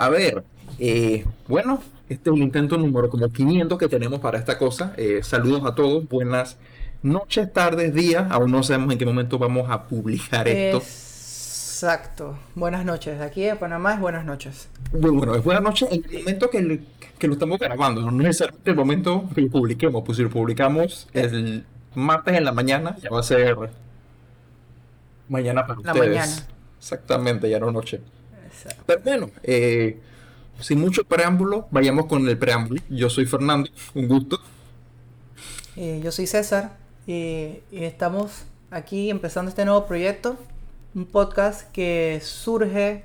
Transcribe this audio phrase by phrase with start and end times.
[0.00, 0.44] A ver,
[0.78, 4.94] eh, bueno, este es un intento número como 500 que tenemos para esta cosa.
[4.96, 6.56] Eh, saludos a todos, buenas
[7.02, 8.26] noches, tardes, días.
[8.30, 10.78] Aún no sabemos en qué momento vamos a publicar esto.
[10.78, 12.38] Exacto.
[12.54, 13.18] Buenas noches.
[13.18, 14.70] De aquí de Panamá es buenas noches.
[14.90, 16.80] Bueno, bueno, es buenas noches en el momento que,
[17.18, 18.00] que lo estamos grabando.
[18.00, 20.02] No es necesariamente el momento que lo publiquemos.
[20.02, 23.54] Pues si lo publicamos el martes en la mañana, ya va a ser
[25.28, 26.08] mañana para La ustedes.
[26.08, 26.46] mañana.
[26.78, 28.00] Exactamente, ya no noche.
[28.62, 28.82] Exacto.
[28.86, 29.98] Pero bueno, eh,
[30.60, 32.82] sin mucho preámbulo, vayamos con el preámbulo.
[32.88, 34.40] Yo soy Fernando, un gusto.
[35.76, 40.36] Eh, yo soy César y, y estamos aquí empezando este nuevo proyecto,
[40.94, 43.04] un podcast que surge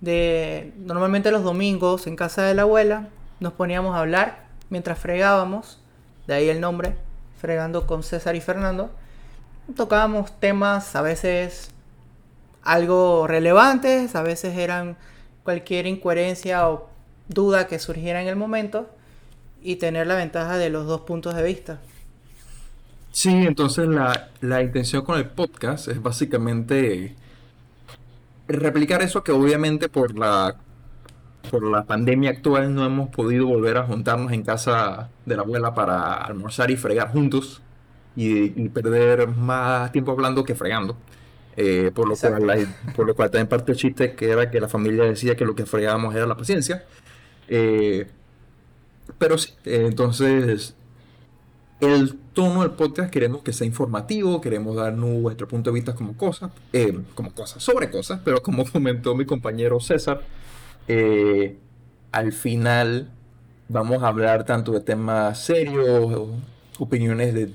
[0.00, 3.08] de normalmente los domingos en casa de la abuela
[3.40, 5.78] nos poníamos a hablar mientras fregábamos,
[6.26, 6.94] de ahí el nombre,
[7.40, 8.90] fregando con César y Fernando.
[9.76, 11.70] Tocábamos temas a veces
[12.62, 14.96] algo relevantes, a veces eran
[15.44, 16.90] cualquier incoherencia o
[17.28, 18.90] duda que surgiera en el momento
[19.62, 21.80] y tener la ventaja de los dos puntos de vista.
[23.12, 27.16] Sí, entonces la, la intención con el podcast es básicamente
[28.48, 30.56] replicar eso que obviamente por la,
[31.50, 35.74] por la pandemia actual no hemos podido volver a juntarnos en casa de la abuela
[35.74, 37.62] para almorzar y fregar juntos
[38.16, 40.96] y, y perder más tiempo hablando que fregando.
[41.56, 42.44] Eh, por, lo Exacto.
[42.44, 45.44] cual, por lo cual también parte del chiste que era que la familia decía que
[45.44, 46.84] lo que fregábamos era la paciencia.
[47.48, 48.06] Eh,
[49.18, 50.74] pero sí, eh, entonces
[51.80, 56.16] el tono del podcast queremos que sea informativo, queremos dar nuestro punto de vista como
[56.16, 60.20] cosas, eh, como cosas, sobre cosas, pero como comentó mi compañero César,
[60.88, 61.56] eh,
[62.12, 63.10] al final
[63.68, 66.28] vamos a hablar tanto de temas serios,
[66.78, 67.50] opiniones de,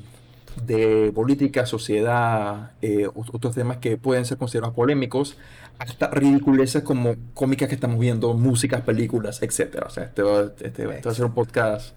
[0.63, 5.37] de política, sociedad, eh, ot- otros temas que pueden ser considerados polémicos,
[5.79, 9.87] hasta ridiculeces como cómicas que estamos viendo, músicas, películas, etcétera.
[9.87, 11.93] O sea, este va, este este va a ser un podcast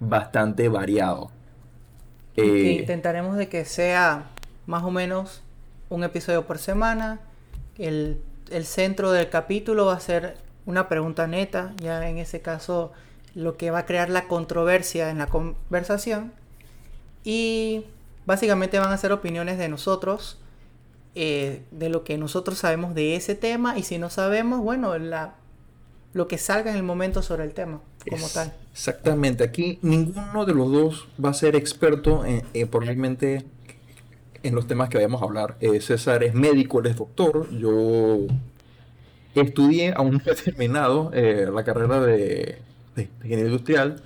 [0.00, 1.30] bastante variado.
[2.36, 4.24] Eh, intentaremos de que sea
[4.66, 5.42] más o menos
[5.88, 7.20] un episodio por semana.
[7.78, 10.36] El, el centro del capítulo va a ser
[10.66, 12.92] una pregunta neta, ya en ese caso
[13.34, 16.32] lo que va a crear la controversia en la conversación.
[17.24, 17.84] Y
[18.26, 20.38] básicamente van a ser opiniones de nosotros,
[21.14, 25.34] eh, de lo que nosotros sabemos de ese tema y si no sabemos, bueno, la,
[26.12, 28.52] lo que salga en el momento sobre el tema como Es- tal.
[28.72, 33.44] Exactamente, aquí ninguno de los dos va a ser experto en, en probablemente
[34.42, 35.56] en los temas que vayamos a hablar.
[35.60, 38.26] Eh, César es médico, él es doctor, yo
[39.34, 42.58] estudié, aún no he terminado eh, la carrera de,
[42.96, 44.02] de ingeniería industrial,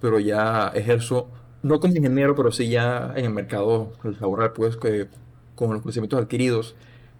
[0.00, 1.28] pero ya ejerzo,
[1.62, 5.08] no como ingeniero, pero sí ya en el mercado laboral, pues que,
[5.54, 6.74] con los conocimientos adquiridos.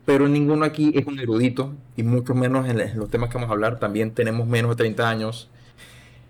[0.04, 3.52] Pero ninguno aquí es un erudito, y mucho menos en, los temas que vamos a
[3.52, 3.78] hablar.
[3.78, 5.48] También tenemos menos de 30 años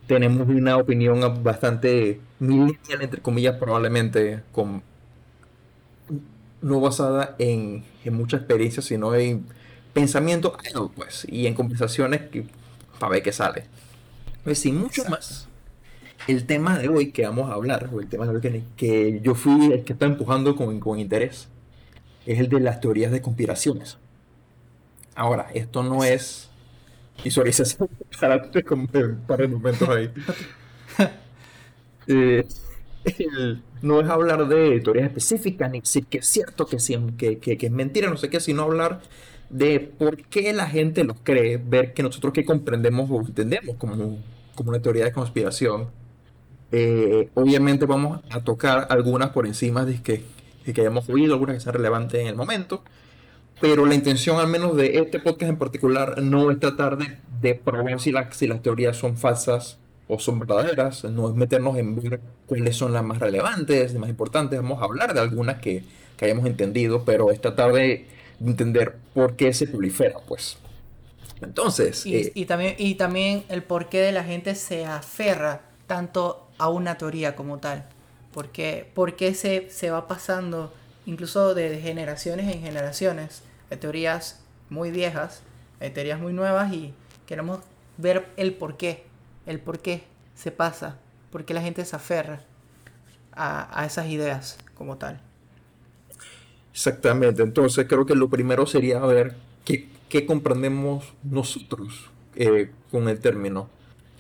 [0.07, 4.83] tenemos una opinión bastante millennial, entre comillas, probablemente con
[6.61, 9.47] no basada en, en mucha experiencia, sino en
[9.93, 10.57] pensamiento
[10.95, 12.47] pues, y en conversaciones que,
[12.99, 13.65] para ver qué sale.
[14.45, 15.49] Pues sin mucho más,
[16.29, 19.21] el tema de hoy que vamos a hablar, o el tema de hoy que, que
[19.23, 21.49] yo fui el que está empujando con, con interés,
[22.27, 23.99] es el de las teorías de conspiraciones.
[25.15, 26.49] Ahora, esto no es
[27.25, 27.89] visualización
[28.21, 28.39] para
[29.39, 30.11] de momentos ahí.
[32.07, 32.45] Eh,
[33.19, 36.77] el- no es hablar de teorías específicas, ni decir que es cierto, que,
[37.17, 39.01] que, que- que es mentira, no sé qué, sino hablar
[39.51, 44.19] de por qué la gente los cree, ver que nosotros que comprendemos o entendemos como,
[44.55, 45.91] como una teoría de conspiración.
[46.73, 50.25] Eh, obviamente vamos a tocar algunas por encima de que,
[50.67, 52.83] de que hayamos oído, algunas que sean relevantes en el momento.
[53.61, 57.55] Pero la intención, al menos de este podcast en particular, no es tratar de, de
[57.55, 59.79] probar si, la- si las teorías son falsas
[60.09, 61.05] o son verdaderas.
[61.05, 64.61] No es meternos en ver cuáles son las más relevantes, las más importantes.
[64.61, 65.85] Vamos a hablar de algunas que,
[66.17, 68.07] que hayamos entendido, pero es tratar de
[68.45, 70.59] entender por qué se prolifera, pues.
[71.41, 76.42] Entonces, Y, eh, y también, y también el porqué de la gente se aferra tanto
[76.63, 77.85] a una teoría como tal.
[78.33, 80.73] Porque, ¿Por qué se, se va pasando
[81.07, 83.43] incluso de generaciones en generaciones?
[83.71, 85.43] Hay teorías muy viejas,
[85.81, 86.95] hay teorías muy nuevas y
[87.27, 87.61] queremos
[87.99, 89.05] ver el porqué,
[89.47, 90.05] el por qué
[90.37, 90.99] se pasa,
[91.33, 92.43] por qué la gente se aferra
[93.33, 95.21] a, a esas ideas como tal.
[96.73, 103.21] Exactamente, entonces creo que lo primero sería ver qué, qué comprendemos nosotros eh, con el
[103.21, 103.69] término.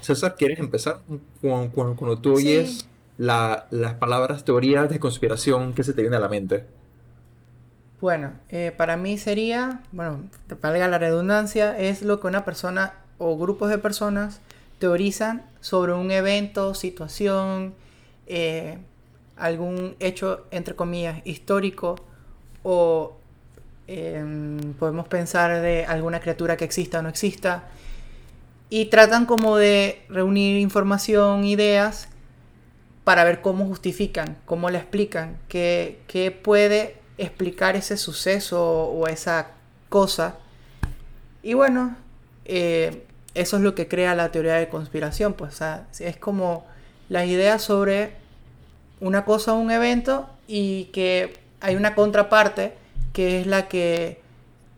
[0.02, 0.99] César, ¿quieres empezar?
[1.40, 2.49] Cuando, cuando, cuando tú Sí.
[2.49, 2.88] oyes
[3.19, 6.66] la- las palabras teorías de conspiración, ¿qué se te viene a la mente?
[8.00, 10.25] Bueno, eh, para mí sería, bueno,
[10.60, 14.40] valga la redundancia, es lo que una persona o grupos de personas
[14.81, 17.75] teorizan sobre un evento, situación,
[18.26, 18.78] eh,
[19.37, 21.94] algún hecho, entre comillas, histórico
[22.64, 23.16] o
[23.88, 27.64] em, podemos pensar de alguna criatura que exista o no exista
[28.72, 32.08] y tratan como de reunir información, ideas
[33.04, 39.48] para ver cómo justifican, cómo le explican, qué, qué puede explicar ese suceso o esa
[39.90, 40.36] cosa.
[41.42, 41.94] Y bueno,
[42.46, 43.04] eh,
[43.34, 45.60] eso es lo que crea la teoría de conspiración, pues
[46.00, 46.64] es como
[47.10, 48.12] las ideas sobre
[49.00, 52.72] una cosa o un evento y que hay una contraparte
[53.12, 54.21] que es la que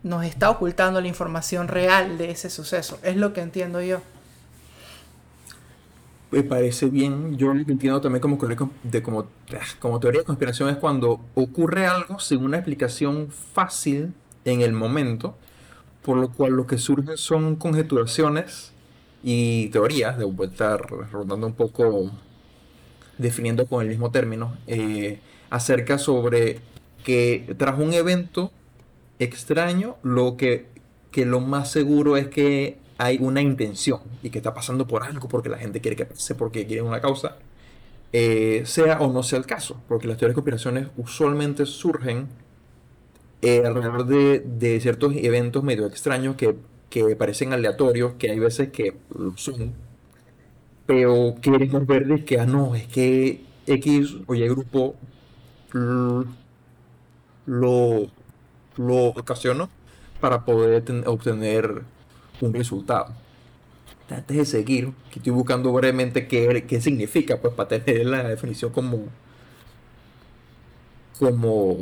[0.04, 3.00] nos está ocultando la información real de ese suceso.
[3.02, 4.00] Es lo que entiendo yo.
[6.30, 7.38] Me parece bien.
[7.38, 8.36] Yo lo que entiendo también como,
[8.82, 9.26] de, como,
[9.80, 14.12] como teoría de conspiración es cuando ocurre algo sin una explicación fácil
[14.44, 15.36] en el momento,
[16.02, 18.72] por lo cual lo que surgen son conjeturaciones
[19.22, 22.10] y teorías, de estar rondando un poco,
[23.16, 26.60] definiendo con el mismo término, eh, acerca sobre
[27.04, 28.52] que tras un evento
[29.24, 30.66] extraño, lo que,
[31.10, 35.28] que lo más seguro es que hay una intención y que está pasando por algo
[35.28, 37.36] porque la gente quiere que pase, porque quiere una causa,
[38.12, 42.28] eh, sea o no sea el caso, porque las teorías de conspiraciones usualmente surgen
[43.42, 46.56] eh, alrededor de, ciertos eventos medio extraños que,
[47.18, 49.72] parecen aleatorios, que hay veces que lo son,
[50.86, 54.94] pero queremos ver de que, ah, no, es que X o Y grupo
[57.46, 58.06] lo,
[58.76, 59.68] lo ocasionó
[60.20, 61.82] para poder obtener
[62.40, 63.12] un resultado.
[64.08, 68.70] Antes de seguir, que estoy buscando brevemente qué, qué significa, pues para tener la definición
[68.70, 69.06] como,
[71.18, 71.78] como,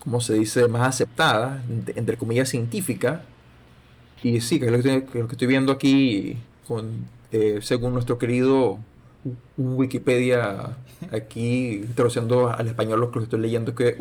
[0.00, 1.62] como se dice, más aceptada,
[1.94, 3.22] entre comillas, científica.
[4.22, 8.78] Y sí, que es lo que, estoy viendo aquí, con, eh, según nuestro querido
[9.56, 10.76] Wikipedia,
[11.12, 13.96] aquí traduciendo al español lo que estoy leyendo, que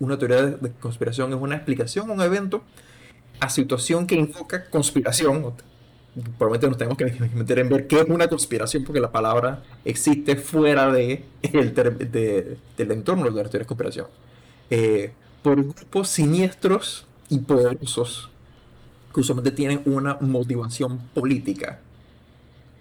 [0.00, 2.62] una teoría de conspiración es una explicación, un evento
[3.38, 5.54] a situación que invoca conspiración.
[6.38, 10.36] Probablemente nos tenemos que meter en ver qué es una conspiración, porque la palabra existe
[10.36, 14.06] fuera de el de, del entorno de la teoría de conspiración.
[14.70, 15.12] Eh,
[15.42, 18.30] por grupos siniestros y poderosos
[19.14, 21.80] que usualmente tienen una motivación política.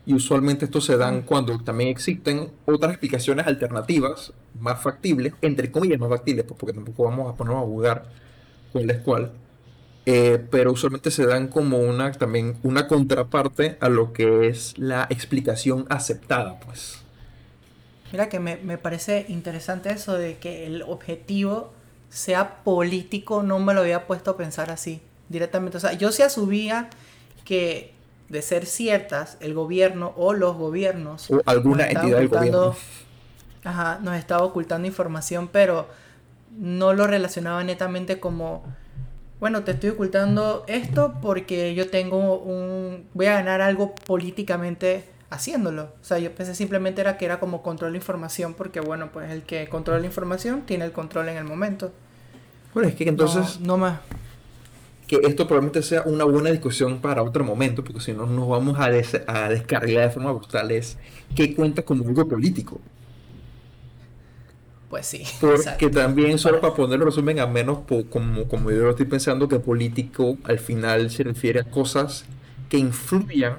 [0.09, 5.99] Y usualmente esto se dan cuando también existen otras explicaciones alternativas más factibles, entre comillas
[5.99, 8.05] más factibles, pues porque tampoco vamos a ponernos a jugar
[8.73, 9.31] cuál es cuál
[10.11, 15.05] eh, pero usualmente se dan como una también una contraparte a lo que es la
[15.11, 17.03] explicación aceptada, pues.
[18.11, 21.71] Mira que me, me, parece interesante eso de que el objetivo
[22.09, 25.77] sea político, no me lo había puesto a pensar así directamente.
[25.77, 26.89] O sea, yo sí asumía
[27.45, 27.93] que
[28.29, 31.29] de ser ciertas, el gobierno o los gobiernos...
[31.31, 32.75] O alguna entidad del gobierno.
[33.63, 35.87] Ajá, nos estaba ocultando información, pero
[36.57, 38.63] no lo relacionaba netamente como
[39.39, 43.07] bueno, te estoy ocultando esto porque yo tengo un...
[43.13, 45.83] voy a ganar algo políticamente haciéndolo.
[46.01, 49.31] O sea, yo pensé simplemente era que era como control de información porque, bueno, pues
[49.31, 51.93] el que controla la información tiene el control en el momento.
[52.73, 53.61] Bueno, es que entonces...
[53.61, 53.99] No, más.
[55.09, 58.79] Que esto probablemente sea una buena discusión para otro momento, porque si no nos vamos
[58.79, 60.97] a, a descargar de forma brutal, es
[61.35, 62.79] que cuenta como algo político.
[64.89, 65.23] Pues sí.
[65.41, 67.79] Porque también, solo para ponerlo resumen, a menos
[68.09, 72.25] como, como yo lo estoy pensando, que político al final se refiere a cosas
[72.69, 73.57] que influyan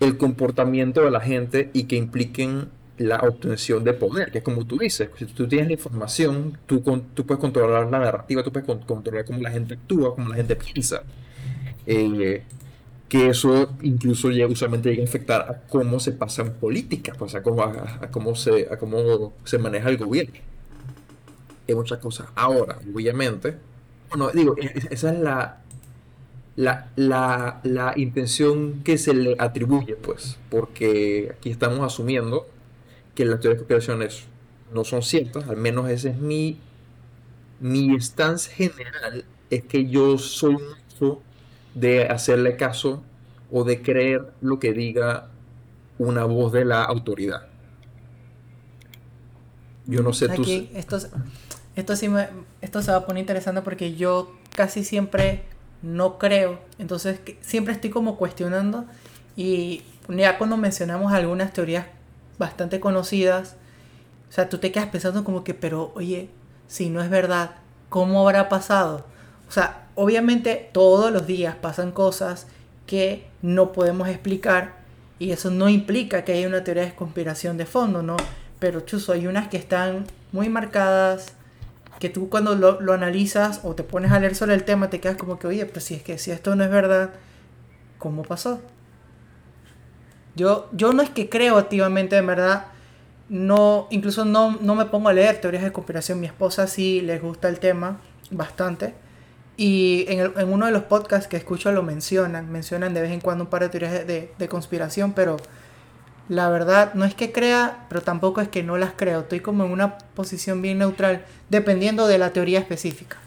[0.00, 2.68] el comportamiento de la gente y que impliquen
[2.98, 6.80] la obtención de poder, que es como tú dices, si tú tienes la información, tú,
[7.14, 10.56] tú puedes controlar la narrativa, tú puedes controlar cómo la gente actúa, cómo la gente
[10.56, 11.02] piensa.
[11.86, 12.42] Eh,
[13.08, 17.34] que eso incluso llega, usualmente llega a afectar a cómo se pasa en política, pues
[17.34, 20.34] a cómo, a, cómo, se, a cómo se maneja el gobierno.
[21.68, 22.28] Hay muchas cosas.
[22.34, 23.56] Ahora, obviamente,
[24.08, 25.60] bueno, digo, e, e, esa es la,
[26.56, 32.46] la, la, la, intención que se le atribuye, pues, porque aquí estamos asumiendo
[33.14, 34.24] que las teorías de conspiraciones
[34.72, 36.58] no son ciertas, al menos ese es mi,
[37.60, 41.20] mi stance general, es que yo soy mucho
[41.74, 43.02] de hacerle caso
[43.50, 45.28] o de creer lo que diga
[45.98, 47.46] una voz de la autoridad.
[49.86, 50.42] Yo no sé tú.
[50.74, 50.98] Esto,
[51.76, 52.28] esto, sí me,
[52.60, 55.42] esto se va a poner interesante porque yo casi siempre
[55.82, 56.60] no creo.
[56.78, 58.86] Entonces siempre estoy como cuestionando.
[59.36, 61.86] Y ya cuando mencionamos algunas teorías
[62.42, 63.56] bastante conocidas,
[64.28, 66.30] o sea, tú te quedas pensando como que, pero oye,
[66.66, 67.50] si no es verdad,
[67.88, 69.04] ¿cómo habrá pasado?
[69.48, 72.46] O sea, obviamente todos los días pasan cosas
[72.86, 74.76] que no podemos explicar
[75.18, 78.16] y eso no implica que haya una teoría de conspiración de fondo, ¿no?
[78.58, 81.34] Pero chuzo, hay unas que están muy marcadas,
[81.98, 84.98] que tú cuando lo, lo, analizas o te pones a leer sobre el tema te
[84.98, 87.10] quedas como que, oye, pero si es que si esto no es verdad,
[87.98, 88.60] ¿cómo pasó?
[90.34, 92.66] Yo, yo no es que creo activamente, en verdad,
[93.28, 96.20] no, incluso no, no me pongo a leer teorías de conspiración.
[96.20, 97.98] Mi esposa sí les gusta el tema
[98.30, 98.94] bastante.
[99.56, 103.20] Y en, en uno de los podcasts que escucho lo mencionan, mencionan de vez en
[103.20, 105.36] cuando un par de teorías de, de, conspiración, pero
[106.28, 109.20] la verdad no es que crea, pero tampoco es que no las creo.
[109.20, 113.18] Estoy como en una posición bien neutral, dependiendo de la teoría específica.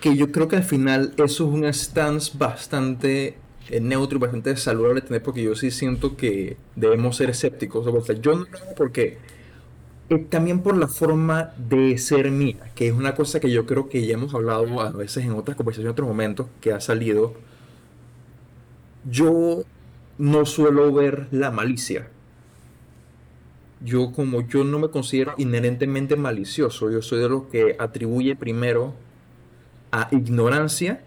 [0.00, 3.38] Que yo creo que al final eso es un stance bastante
[3.80, 7.86] neutro y bastante saludable tener porque yo sí siento que debemos ser escépticos.
[7.86, 8.46] O sea, yo no
[8.76, 9.18] porque
[10.08, 13.88] eh, también por la forma de ser mía, que es una cosa que yo creo
[13.88, 17.34] que ya hemos hablado a veces en otras conversaciones, en otros momentos, que ha salido.
[19.04, 19.62] Yo
[20.18, 22.08] no suelo ver la malicia.
[23.84, 28.94] Yo como yo no me considero inherentemente malicioso, yo soy de los que atribuye primero
[29.92, 31.00] a ignorancia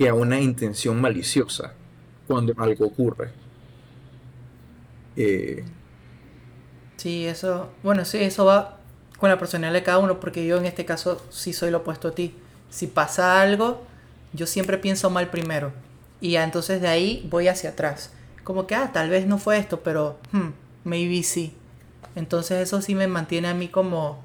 [0.00, 1.74] que a una intención maliciosa
[2.26, 3.28] cuando algo ocurre.
[5.14, 5.62] Eh,
[6.96, 8.78] sí, eso, bueno, sí, eso va
[9.18, 12.08] con la personalidad de cada uno, porque yo en este caso sí soy lo opuesto
[12.08, 12.34] a ti.
[12.70, 13.82] Si pasa algo,
[14.32, 15.70] yo siempre pienso mal primero.
[16.22, 18.10] Y entonces de ahí voy hacia atrás.
[18.42, 20.48] Como que, ah, tal vez no fue esto, pero, hmm,
[20.84, 21.52] maybe sí.
[22.14, 24.24] Entonces eso sí me mantiene a mí como...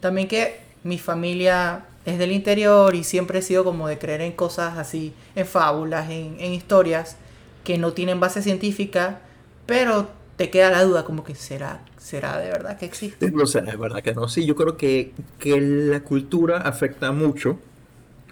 [0.00, 4.32] También que mi familia es del interior y siempre he sido como de creer en
[4.32, 7.16] cosas así, en fábulas, en, historias
[7.64, 9.20] que no tienen base científica,
[9.66, 13.30] pero te queda la duda como que será, será de verdad que existe.
[13.30, 14.28] No sé, es verdad que no.
[14.28, 17.58] Sí, yo creo que, que la cultura afecta mucho,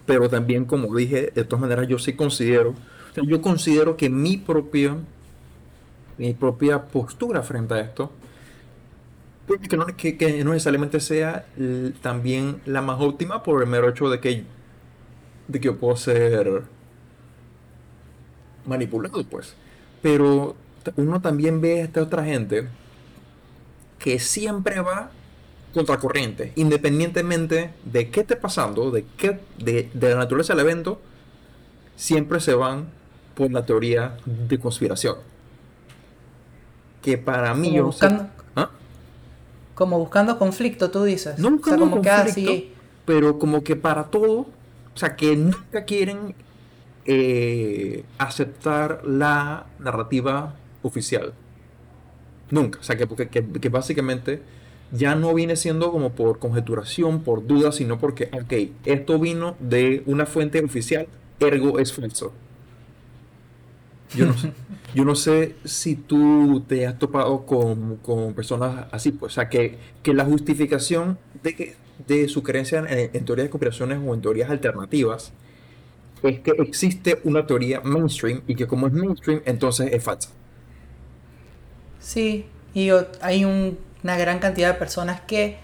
[0.05, 2.75] pero también como dije, de todas maneras yo sí considero,
[3.15, 4.97] yo considero que mi propia,
[6.19, 8.11] mi propia postura frente a esto
[9.59, 11.47] que no, que, no necesariamente sea
[12.02, 14.45] también la más óptima por el mero hecho de que,
[15.49, 16.62] de que yo puedo ser
[18.66, 19.54] manipulado, pues.
[20.02, 20.57] Pero
[20.97, 22.69] uno también ve a esta otra gente
[23.99, 25.11] que siempre va
[25.75, 31.00] contracorriente, independientemente de qué esté pasando, de, qué, de, la naturaleza del evento,
[31.97, 32.88] siempre se van
[33.35, 35.16] por la teoría de conspiración.
[37.02, 37.75] Que para mí...
[37.75, 37.90] Yo
[39.80, 41.38] como buscando conflicto, tú dices.
[41.38, 42.52] No buscando como conflicto,
[43.06, 46.34] pero como que para todo, o sea, que nunca quieren
[47.06, 51.32] eh, aceptar la narrativa oficial.
[52.50, 52.78] Nunca.
[52.78, 54.42] O sea, que, que, básicamente
[54.92, 60.02] ya no viene siendo como por conjeturación, por duda, sino porque, ok, esto vino de
[60.04, 61.06] una fuente oficial,
[61.38, 62.34] ergo es falso.
[64.14, 64.52] Yo no sé.
[64.95, 67.99] Yo no sé si tú te has topado con,
[68.35, 71.76] personas así, pues, o sea, que, que la justificación de, que,
[72.09, 75.33] de su creencia en, teorías de conspiraciones o en teorías alternativas
[76.23, 80.31] es que existe una teoría mainstream y que como es mainstream, entonces es falsa.
[82.00, 82.90] Sí, y
[83.21, 85.59] hay una gran cantidad de personas que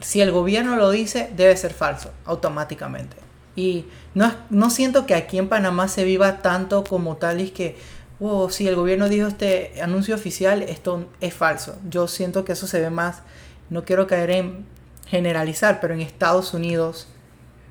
[0.00, 3.16] si el gobierno lo dice, debe ser falso, automáticamente.
[3.58, 7.76] Y no, no siento que aquí en Panamá se viva tanto como tal y que,
[8.20, 11.76] oh, si el gobierno dijo este anuncio oficial, esto es falso.
[11.90, 13.22] Yo siento que eso se ve más,
[13.68, 14.64] no quiero caer en
[15.08, 17.08] generalizar, pero en Estados Unidos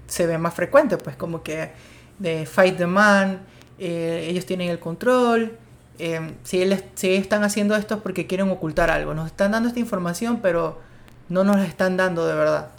[0.08, 1.72] se ve más frecuente, pues como que
[2.20, 3.40] de Fight the Man,
[3.80, 5.58] eh, ellos tienen el control.
[6.00, 9.14] Eh, si, ellos, si están haciendo esto es porque quieren ocultar algo.
[9.14, 10.82] Nos están dando esta información, pero
[11.30, 12.72] no nos la están dando de verdad.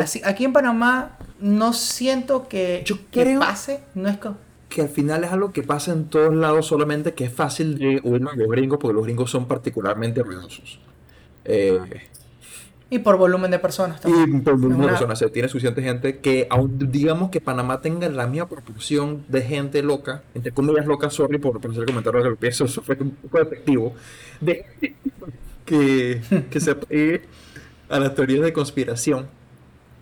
[0.00, 4.18] Así, aquí en Panamá no siento que, Yo creo pase, no es
[4.70, 7.96] que al final es algo que pasa en todos lados, solamente que es fácil de
[7.98, 10.78] a los gringos, porque los gringos son particularmente ruidosos.
[11.44, 11.80] Eh,
[12.88, 14.38] y por volumen de personas también.
[14.38, 15.24] Y por volumen de personas.
[15.32, 20.22] tiene suficiente gente que, aun digamos que Panamá tenga la misma proporción de gente loca,
[20.34, 23.94] entre comillas loca, sorry por, por hacer comentarios que pienso, eso fue un poco efectivo,
[24.40, 24.66] de
[25.64, 26.70] que, que se
[27.88, 29.39] a las teorías de conspiración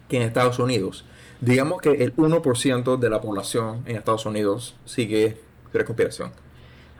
[0.08, 1.04] que en Estados Unidos.
[1.40, 5.40] Digamos que el 1% de la población en Estados Unidos sigue
[5.72, 6.32] la conspiración.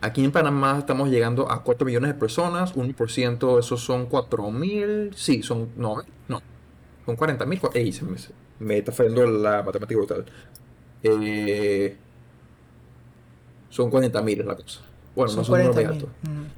[0.00, 5.12] Aquí en Panamá estamos llegando a 4 millones de personas, 1%, esos son 4 mil,
[5.16, 6.40] sí, son, no, no,
[7.04, 7.60] son 40 mil,
[8.60, 10.24] me, está fallando la matemática brutal.
[11.02, 11.96] Eh,
[13.70, 14.80] son 40 mil la cosa.
[15.18, 16.08] Bueno, no son muy altos.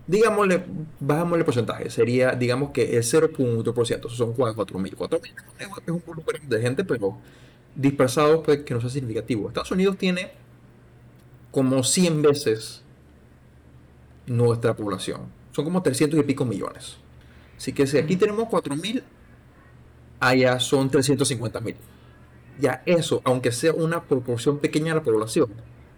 [0.07, 0.63] Digámosle,
[1.01, 1.89] bajámosle el porcentaje.
[1.89, 4.11] Sería, digamos que el 0.1%.
[4.11, 4.79] Son 4.000.
[4.79, 4.95] mil.
[4.99, 7.17] es un volumen de gente, pero
[7.75, 9.49] dispersado pues, que no sea significativo.
[9.49, 10.33] Estados Unidos tiene
[11.51, 12.83] como 100 veces
[14.27, 15.23] nuestra población.
[15.53, 16.99] Son como 300 y pico millones.
[17.57, 19.03] Así que si aquí tenemos 4.000,
[20.21, 21.77] allá son 350.000.
[22.61, 25.49] Ya eso, aunque sea una proporción pequeña de la población,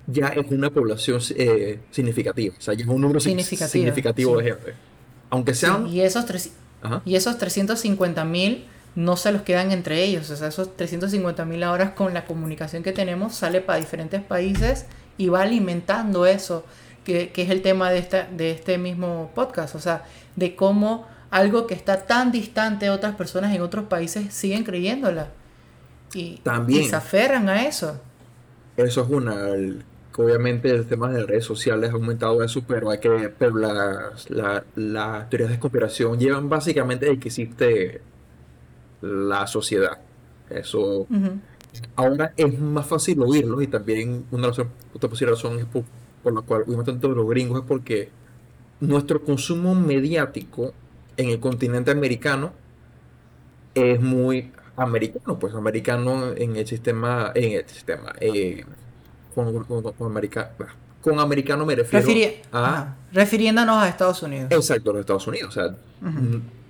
[0.07, 2.55] ya es una población eh, significativa.
[2.59, 4.75] O sea, ya es un número significativo, de gente.
[5.31, 5.87] Aunque sean...
[5.87, 6.25] y esos,
[7.05, 10.31] y esos 350.000 no se los quedan entre ellos.
[10.31, 15.29] O sea, esos 350.000 horas con la comunicación que tenemos sale para diferentes países y
[15.29, 16.65] va alimentando eso,
[17.05, 19.75] que, que es el tema de, esta, de este mismo podcast.
[19.75, 20.05] O sea,
[20.37, 25.29] de cómo algo que está tan distante de otras personas en otros países siguen creyéndola.
[26.13, 27.99] Y, También, se aferran a eso.
[28.77, 29.47] Eso es una.
[30.17, 34.29] Obviamente el tema de redes sociales ha aumentado eso, pero hay que pero las,
[34.75, 38.03] las teorías de conspiración llevan básicamente de que existe
[39.01, 39.99] la sociedad.
[40.51, 41.07] Eso
[41.97, 45.85] ahora es más fácil oírlo y también una razón, otra posible razón es por,
[46.33, 48.11] la cual oímos tanto de los gringos es porque
[48.81, 50.73] nuestro consumo mediático
[51.17, 52.53] en el continente americano
[53.75, 58.65] es muy americano, pues americano en el sistema, en el sistema, eh,
[59.35, 59.65] con,
[61.03, 62.95] con, americano me refiero a...
[63.13, 64.49] Refiriéndonos a Estados Unidos.
[64.51, 65.57] Exacto, a los Estados Unidos.
[65.57, 65.77] O sea,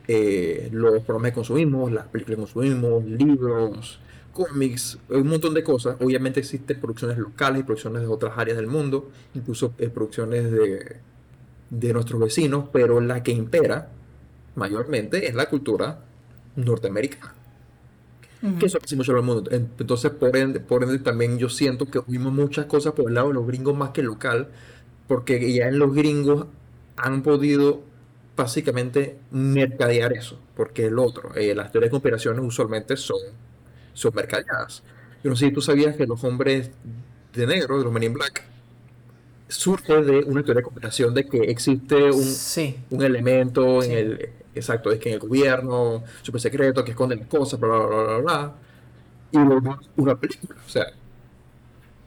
[0.08, 4.00] eh, los programas que consumimos, las películas que consumimos, libros,
[4.32, 5.96] cómics, un montón de cosas.
[6.00, 10.96] Obviamente existen producciones locales y producciones de otras áreas del mundo, incluso eh, producciones de,
[11.70, 13.90] de nuestros vecinos, pero la que impera
[14.54, 16.00] mayormente es la cultura
[16.56, 17.34] norteamericana.
[18.58, 19.48] Que eso es mucho el mundo.
[19.52, 23.28] Entonces, por ende, por ende, también yo siento que oímos muchas cosas por el lado
[23.28, 24.48] de los gringos más que local,
[25.06, 26.46] porque ya en los gringos
[26.96, 27.82] han podido
[28.36, 33.20] básicamente mercadear eso, porque el otro, eh, las teorías de conspiraciones usualmente son,
[33.92, 34.82] son mercadeadas.
[35.22, 36.70] Yo no sé si tú sabías que los hombres
[37.34, 38.42] de negro, de los Men in Black,
[39.48, 42.34] surge de una teoría de conspiración de que existe un,
[42.90, 47.58] un elemento en el exacto, es que en el gobierno, super secreto, que esconden cosas,
[47.58, 48.52] bla, bla, bla, bla, bla,
[49.32, 50.86] y luego una película, o sea.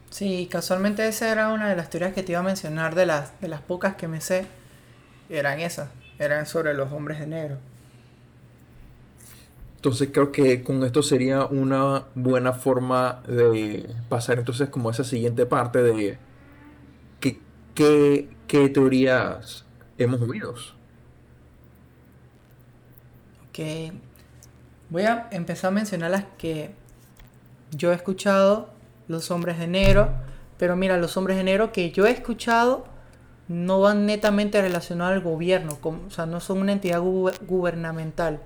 [0.09, 3.39] Sí, casualmente esa era una de las teorías que te iba a mencionar de las,
[3.41, 4.45] de las pocas que me sé,
[5.29, 7.57] eran esas eran sobre los hombres de negro.
[9.75, 15.45] Entonces creo que con esto sería una buena forma de pasar entonces como esa siguiente
[15.45, 16.17] parte de
[17.19, 19.65] qué, qué, teorías
[19.97, 20.55] hemos oído.
[23.55, 23.93] Ok.
[24.89, 26.71] Voy a empezar a mencionar las que
[27.71, 28.69] yo he escuchado,
[29.07, 30.09] los hombres de negro.
[30.57, 32.85] Pero mira, los hombres de negro que yo he escuchado
[33.47, 38.41] no van netamente relacionados al gobierno, o sea, no son una entidad gubernamental.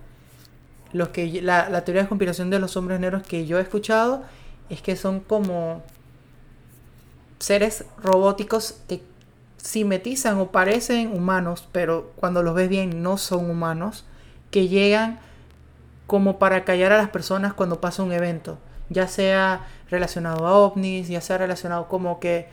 [0.91, 4.23] Los que, la, la, teoría de conspiración de los hombres negros que yo he escuchado
[4.69, 5.83] es que son como
[7.39, 9.01] seres robóticos que
[9.57, 14.05] simetizan o parecen humanos, pero cuando los ves bien no son humanos,
[14.51, 15.19] que llegan
[16.07, 18.57] como para callar a las personas cuando pasa un evento,
[18.89, 22.47] ya sea relacionado a ovnis, ya sea relacionado como que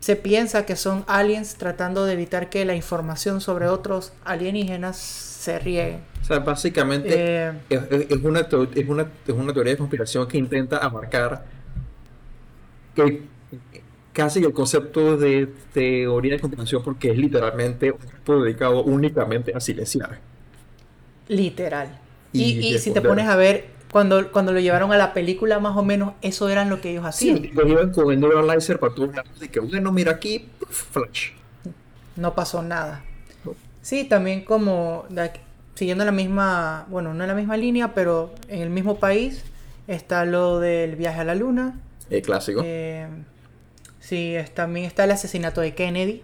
[0.00, 5.58] se piensa que son aliens tratando de evitar que la información sobre otros alienígenas se
[5.58, 5.98] riegue.
[6.22, 10.78] O sea, básicamente eh, es, una, es, una, es una teoría de conspiración que intenta
[10.78, 11.44] abarcar
[12.94, 13.22] que
[14.12, 19.60] casi el concepto de teoría de conspiración porque es literalmente un grupo dedicado únicamente a
[19.60, 20.18] silenciar.
[21.28, 21.98] Literal.
[22.32, 25.76] Y, y si te pones a ver cuando, cuando lo llevaron a la película, más
[25.76, 27.38] o menos, eso eran lo que ellos hacían.
[27.38, 29.30] Sí, lo iban con el neuralizer para lados.
[29.40, 31.30] Y que, bueno, mira aquí, flash.
[32.16, 33.04] No pasó nada.
[33.80, 35.06] Sí, también como
[35.74, 39.44] siguiendo la misma, bueno, no en la misma línea, pero en el mismo país
[39.86, 41.80] está lo del viaje a la luna.
[42.10, 42.62] El clásico.
[42.64, 43.06] Eh,
[44.00, 46.22] sí, también está el asesinato de Kennedy.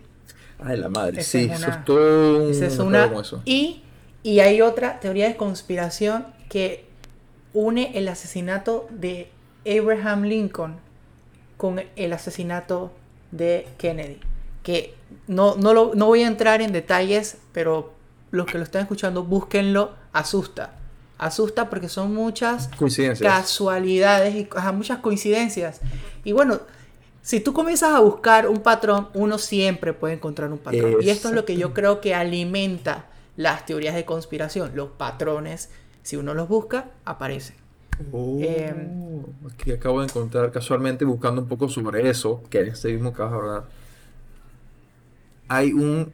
[0.58, 2.94] Ay, la madre, sí, eso es todo un...
[2.94, 3.42] eso.
[3.44, 3.83] Y,
[4.24, 6.86] y hay otra teoría de conspiración que
[7.52, 9.28] une el asesinato de
[9.66, 10.76] Abraham Lincoln
[11.58, 12.90] con el asesinato
[13.30, 14.18] de Kennedy.
[14.62, 14.94] Que
[15.28, 17.92] no, no, lo, no voy a entrar en detalles, pero
[18.30, 20.72] los que lo están escuchando, búsquenlo, asusta.
[21.18, 22.70] Asusta porque son muchas
[23.20, 25.80] casualidades y muchas coincidencias.
[26.24, 26.60] Y bueno,
[27.20, 30.96] si tú comienzas a buscar un patrón, uno siempre puede encontrar un patrón.
[31.02, 33.04] Y esto es lo que yo creo que alimenta
[33.36, 35.70] las teorías de conspiración, los patrones
[36.04, 37.54] si uno los busca, aparece.
[38.12, 38.38] Oh,
[39.50, 43.22] aquí acabo de encontrar casualmente buscando un poco sobre eso, que es este mismo que
[43.22, 43.64] vas a hablar.
[45.48, 46.12] Hay un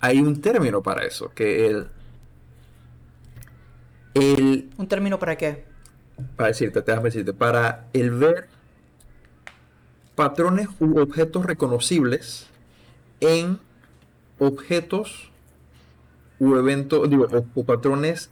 [0.00, 1.88] hay un término para eso, que el,
[4.14, 5.64] el ¿Un término para qué?
[6.36, 8.48] Para decirte, déjame decirte, para el ver
[10.16, 12.48] patrones u objetos reconocibles
[13.20, 13.60] en
[14.38, 15.30] objetos
[16.38, 18.30] u eventos, digo, o, patrones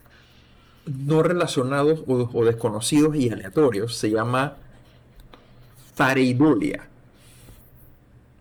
[0.87, 3.97] no relacionados o, desconocidos y aleatorios.
[3.97, 4.57] Se llama
[5.97, 6.87] pareidolia,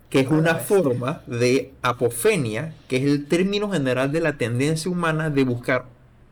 [0.09, 5.29] que es una forma de apofenia, que es el término general de la tendencia humana
[5.29, 5.85] de buscar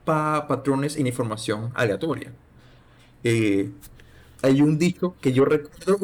[0.05, 2.31] patrones en información aleatoria.
[3.23, 3.71] Eh,
[4.43, 5.97] hay un dicho que yo recuerdo,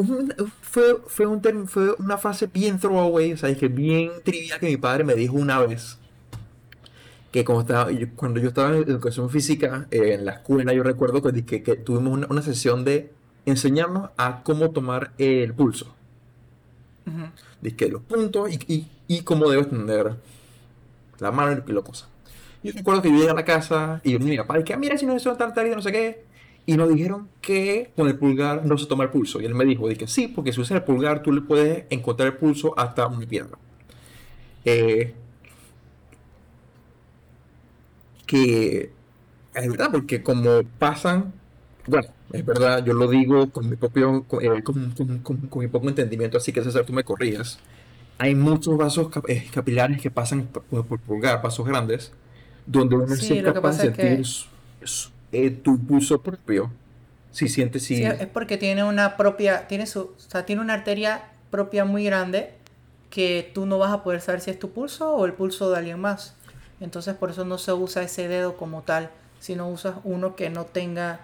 [0.61, 4.77] fue, fue, un fue una fase bien throwaway, o sea, que bien trivial que mi
[4.77, 5.97] padre me dijo una vez.
[7.33, 11.21] Que cuando, estaba, cuando yo estaba en educación física, eh, en la escuela, yo recuerdo
[11.21, 13.11] que, que, tuvimos una, sesión de
[13.45, 15.93] enseñarnos a cómo tomar el pulso.
[17.05, 20.15] Uh que los puntos y, y, y, cómo debes tener
[21.19, 22.07] la mano y la cosa.
[22.63, 25.05] Yo recuerdo que yo llegué a la casa y yo mi papá, que mira si
[25.05, 26.28] no es tan tarde, no sé qué
[26.69, 29.41] y nos dijeron que con el pulgar no se toma el pulso.
[29.41, 32.27] Y él me dijo, dije, sí, porque si usas el pulgar tú le puedes encontrar
[32.27, 33.57] el pulso hasta una pierna.
[34.63, 35.15] Eh,
[38.27, 38.91] que
[39.55, 41.33] es verdad, porque como pasan,
[41.87, 44.61] bueno, es verdad, yo lo digo con mi propio, con, eh,
[45.55, 47.57] mi poco entendimiento, así que César, tú me corrías.
[48.19, 52.11] Hay muchos vasos eh, capilares que pasan por, pulgar, vasos grandes,
[52.67, 54.23] donde uno sí, es capaz de sentir
[55.31, 56.71] eh, tu pulso propio.
[57.31, 57.97] Si sientes si...
[57.97, 62.03] Sí, es porque tiene una propia, tiene su, o sea, tiene una arteria propia muy
[62.03, 62.53] grande
[63.09, 65.77] que tú no vas a poder saber si es tu pulso o el pulso de
[65.77, 66.35] alguien más.
[66.79, 70.65] Entonces por eso no se usa ese dedo como tal, sino usas uno que no
[70.65, 71.21] tenga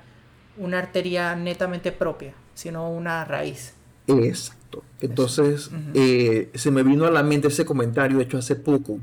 [0.57, 3.73] una arteria netamente propia, sino una raíz.
[4.07, 4.83] Exacto.
[5.01, 8.99] Entonces eh, se me vino a la mente ese comentario hecho hace poco.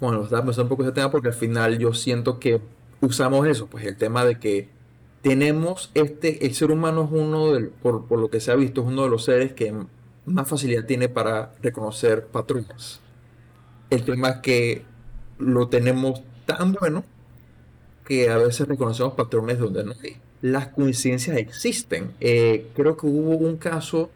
[0.00, 2.60] Bueno, estaba pensando un poco ese tema porque al final yo siento que
[3.00, 4.68] usamos eso, pues el tema de que
[5.22, 8.82] tenemos este, el ser humano es uno, del, por, por, lo que se ha visto,
[8.82, 9.74] es uno de los seres que
[10.24, 13.00] más facilidad tiene para reconocer patrones.
[13.90, 14.84] El tema es que
[15.38, 17.04] lo tenemos tan bueno
[18.04, 20.16] que a veces reconocemos patrones donde no hay.
[20.42, 22.12] Las coincidencias existen.
[22.20, 24.10] Eh, creo que hubo un caso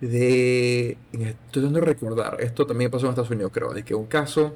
[0.00, 0.96] de...
[1.12, 4.54] Estoy tratando de recordar, esto también pasó en Estados Unidos, creo, de que un caso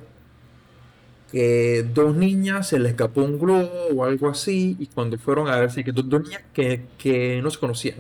[1.33, 5.57] que dos niñas se les escapó un globo o algo así, y cuando fueron a
[5.57, 7.97] ver si que dos, niñas que, no se conocían.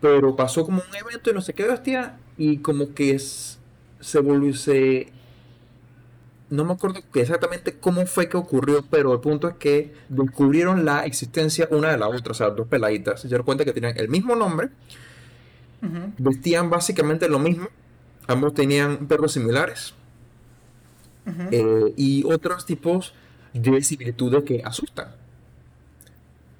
[0.00, 4.52] Pero pasó como un evento y no sé qué bestia, y como que se volvió,
[4.54, 5.12] se...
[6.48, 11.06] No me acuerdo exactamente cómo fue que ocurrió, pero el punto es que descubrieron la
[11.06, 13.20] existencia una de la otra, o sea, dos peladitas.
[13.20, 14.70] Se dieron cuenta que tenían el mismo nombre,
[16.18, 17.68] vestían básicamente lo mismo,
[18.26, 19.94] ambos tenían perros similares
[21.26, 23.14] eh, y otros tipos
[23.52, 25.08] de similitudes que asustan.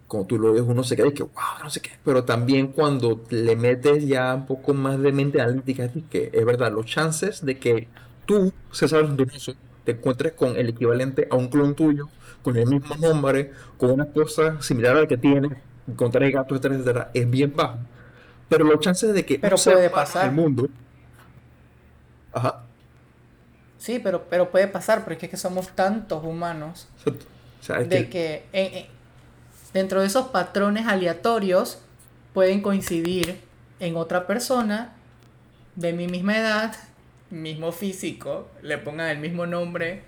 [0.06, 1.90] Como tú lo ves, uno se queda que, wow, no sé qué.
[2.04, 6.44] Pero también cuando le metes ya un poco más de mente analítica, es que es
[6.44, 7.86] verdad, los chances de que
[8.26, 12.08] tú, César Donoso, te encuentres con el equivalente a un clon tuyo,
[12.42, 15.52] con el mismo nombre, con una cosa similar a la que tienes,
[15.86, 17.78] encontrar el gato, etcétera, etcétera, es bien bajo.
[18.48, 20.26] Pero los chances de que Pero puede pasar.
[20.26, 20.68] el mundo.
[22.32, 22.64] Ajá.
[23.80, 26.86] Sí, pero, pero puede pasar, porque es que somos tantos humanos.
[27.88, 28.86] de que, eh, eh,
[29.72, 31.78] dentro de esos patrones aleatorios
[32.34, 33.40] pueden coincidir
[33.80, 34.92] en otra persona
[35.76, 36.76] de mi misma edad,
[37.30, 40.02] mismo físico, le pongan el mismo nombre.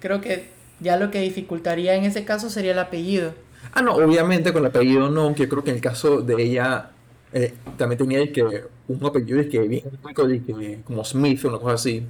[0.00, 3.34] Creo que ya lo que dificultaría en ese caso sería el apellido.
[3.72, 6.90] Ah, no, obviamente con el apellido no, que creo que en el caso de ella
[7.32, 12.04] eh, también tenía que un apellido que bien como Smith o una cosa así.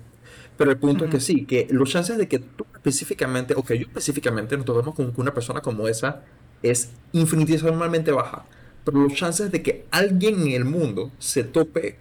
[0.56, 3.78] Pero el punto es que sí, que los chances de que tú específicamente, o que
[3.78, 6.22] yo específicamente nos topemos con una persona como esa,
[6.62, 8.44] es infinitesimalmente baja.
[8.84, 11.96] Pero los chances de que alguien en el mundo se tope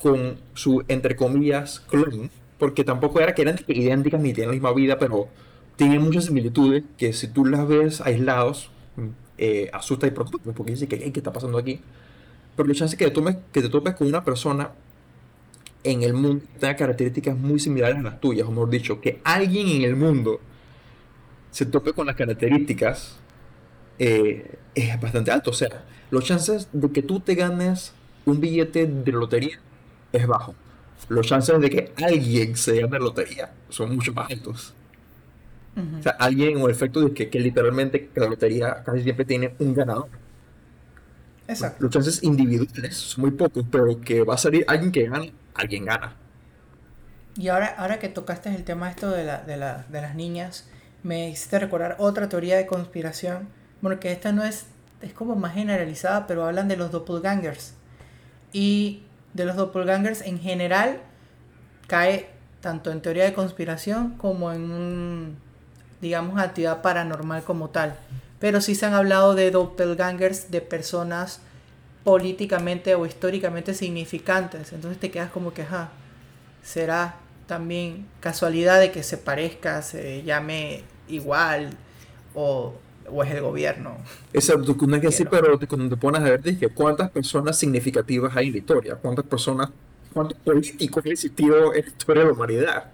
[0.00, 4.72] con su, entre comillas, clon, porque tampoco era que eran idénticas ni tienen la misma
[4.72, 5.28] vida, pero
[5.76, 8.70] tienen muchas similitudes que si tú las ves aislados,
[9.38, 11.80] eh, asusta y preocupa, porque dice que, ¿qué está pasando aquí?
[12.56, 14.70] Pero los chances que te, que te topes con una persona
[15.86, 19.68] en el mundo tenga características muy similares a las tuyas, o mejor dicho, que alguien
[19.68, 20.40] en el mundo
[21.50, 23.16] se tope con las características
[23.98, 25.50] eh, es bastante alto.
[25.50, 27.92] O sea, los chances de que tú te ganes
[28.24, 29.58] un billete de lotería
[30.12, 30.54] es bajo.
[31.08, 34.74] Los chances de que alguien se gane lotería son mucho más altos.
[35.76, 39.54] O sea, alguien o el efecto de que, que, literalmente la lotería casi siempre tiene
[39.58, 40.08] un ganador.
[41.46, 41.84] Exacto.
[41.84, 45.84] Los chances individuales son muy pocos, pero que va a salir alguien que gane alguien
[45.84, 46.16] gana.
[47.36, 50.68] Y ahora, ahora que tocaste el tema esto de, la, de, la, de las niñas,
[51.02, 53.48] me hiciste recordar otra teoría de conspiración,
[53.82, 54.66] bueno, que esta no es,
[55.02, 57.74] es como más generalizada, pero hablan de los doppelgangers.
[58.52, 59.02] y
[59.34, 60.98] de los doppelgangers en general
[61.86, 65.36] cae tanto en teoría de conspiración como en un,
[66.00, 67.96] digamos, actividad paranormal como tal.
[68.40, 71.40] Pero sí se han hablado de doppelgangers de personas
[72.06, 74.72] políticamente o históricamente significantes.
[74.72, 75.90] Entonces te quedas como que, ajá,
[76.62, 77.16] será
[77.48, 81.70] también casualidad de que se parezca, se llame igual
[82.32, 82.74] o,
[83.10, 83.96] o es el gobierno.
[84.32, 88.36] Exacto, no es que sí, pero cuando te pones a ver, dije, ¿cuántas personas significativas
[88.36, 88.94] hay en la historia?
[88.94, 89.70] ¿Cuántas personas,
[90.14, 92.84] cuántos políticos han existido en la historia de la humanidad?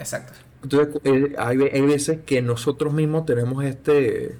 [0.00, 0.32] Exacto.
[0.64, 4.36] Entonces, eh, hay, hay, veces que nosotros mismos tenemos este,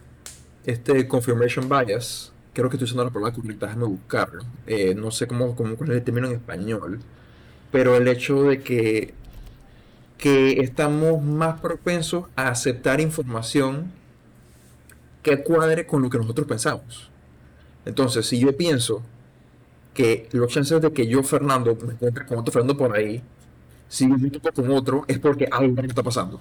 [0.66, 2.33] este confirmation bias.
[2.54, 4.44] Creo que estoy usando la palabra correcta, déjame buscarlo.
[4.66, 7.00] Eh, no sé cómo, cómo, cuál es el término en español.
[7.70, 9.12] Pero el hecho de que,
[10.16, 13.92] que estamos más propensos a aceptar información
[15.22, 17.10] que cuadre con lo que nosotros pensamos.
[17.84, 19.02] Entonces, si yo pienso
[19.92, 23.22] que los chances de que yo, Fernando, me encuentre con otro Fernando por ahí,
[23.88, 26.40] si me toco con otro, es porque algo está pasando.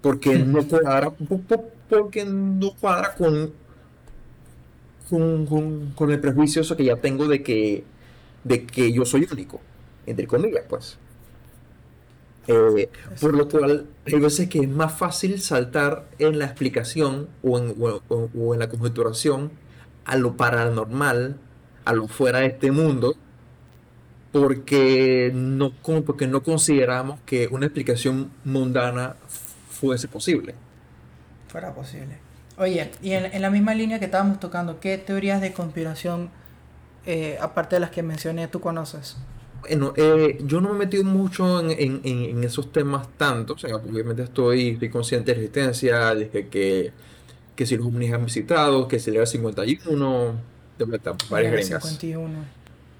[0.00, 1.10] Porque no cuadra,
[1.88, 3.52] porque no cuadra con,
[5.12, 7.84] con, el prejuicio que ya tengo de que,
[8.44, 9.60] de que yo soy único,
[10.06, 10.98] entre comillas, pues.
[12.48, 12.88] Eh,
[13.20, 17.74] por lo cual, hay veces que es más fácil saltar en la explicación o en,
[17.78, 19.52] o, en la conjeturación
[20.04, 21.36] a lo paranormal,
[21.84, 23.14] a lo fuera de este mundo,
[24.32, 25.72] porque no,
[26.04, 29.16] porque no consideramos que una explicación mundana
[29.68, 30.54] fuese posible.
[31.48, 32.31] Fuera posible.
[32.58, 36.30] Oye, y en, la misma línea que estábamos tocando, ¿qué teorías de conspiración,
[37.06, 39.16] eh, aparte de las que mencioné, tú conoces?
[39.62, 43.76] Bueno, eh, yo no me he metido mucho en, en, esos temas tanto, o sea,
[43.76, 46.92] obviamente estoy, consciente de la existencia, de que,
[47.54, 50.34] que, si los ovnis han visitado, que se le da 51,
[50.78, 52.28] de verdad, varias 51.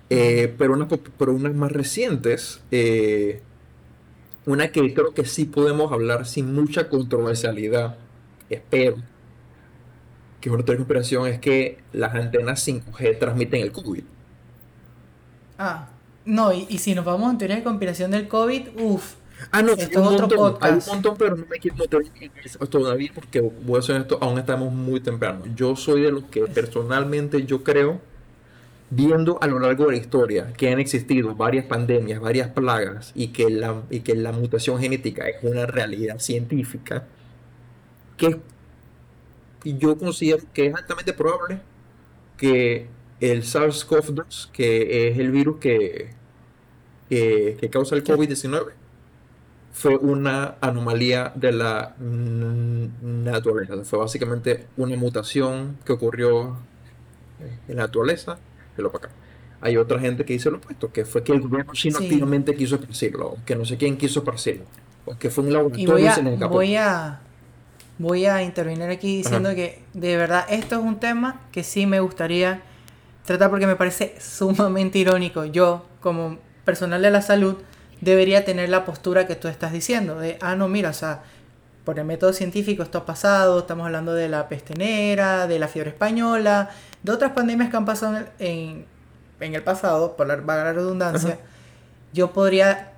[0.08, 0.88] Eh, pero, unas,
[1.18, 3.40] pero unas más recientes, eh,
[4.46, 7.96] una que creo que sí podemos hablar sin mucha controversialidad,
[8.50, 8.98] espero,
[10.42, 14.02] que es una teoría de conspiración, es que las antenas 5G transmiten el COVID.
[15.56, 15.88] Ah,
[16.24, 19.14] no, y, si nos vamos en teoría de conspiración del COVID, uff.
[19.52, 20.64] Ah, no, esto es otro podcast.
[20.64, 22.02] Hay un montón, pero no me quiero meter
[22.68, 25.44] todavía porque voy a ser esto, aún estamos muy temprano.
[25.54, 28.00] Yo soy de los que personalmente yo creo,
[28.90, 33.28] viendo a lo largo de la historia que han existido varias pandemias, varias plagas y
[33.28, 37.04] que la, y que la mutación genética es una realidad científica,
[38.16, 38.40] que
[39.64, 41.60] yo considero que es altamente probable
[42.36, 42.88] que
[43.20, 46.10] el SARS-CoV-2, que es el virus que,
[47.08, 48.72] que, causa el COVID-19,
[49.72, 53.84] fue una anomalía de la naturaleza.
[53.84, 56.56] Fue básicamente una mutación que ocurrió
[57.68, 58.38] en la naturaleza
[58.76, 59.14] lo para acá.
[59.60, 62.76] Hay otra gente que dice lo opuesto, que fue que el gobierno chino activamente quiso
[62.76, 64.64] esparcirlo, que no sé quién quiso esparcirlo,
[65.04, 67.20] o que fue un laboratorio y voy a, voy a,
[68.02, 72.00] voy a intervenir aquí diciendo que de verdad esto es un tema que sí me
[72.00, 72.60] gustaría
[73.24, 75.44] tratar porque me parece sumamente irónico.
[75.44, 77.56] Yo, como personal de la salud,
[78.00, 81.22] debería tener la postura que tú estás diciendo, de, ah, no, mira, o sea,
[81.84, 85.68] por el método científico esto ha pasado, estamos hablando de la peste negra, de la
[85.68, 86.70] fiebre española,
[87.04, 88.84] de otras pandemias que han pasado en,
[89.38, 91.38] en el pasado, por la vaga redundancia,
[92.12, 92.94] yo podría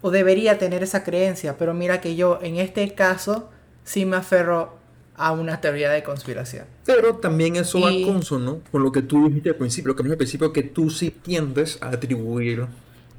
[0.00, 3.50] o debería tener esa creencia, pero mira que yo en este caso
[3.84, 4.76] sí me aferro
[5.16, 6.66] a una teoría de conspiración.
[6.84, 10.52] Pero también eso va consono con lo que tú dijiste al principio, que al principio
[10.52, 12.66] que tú sí tiendes a atribuir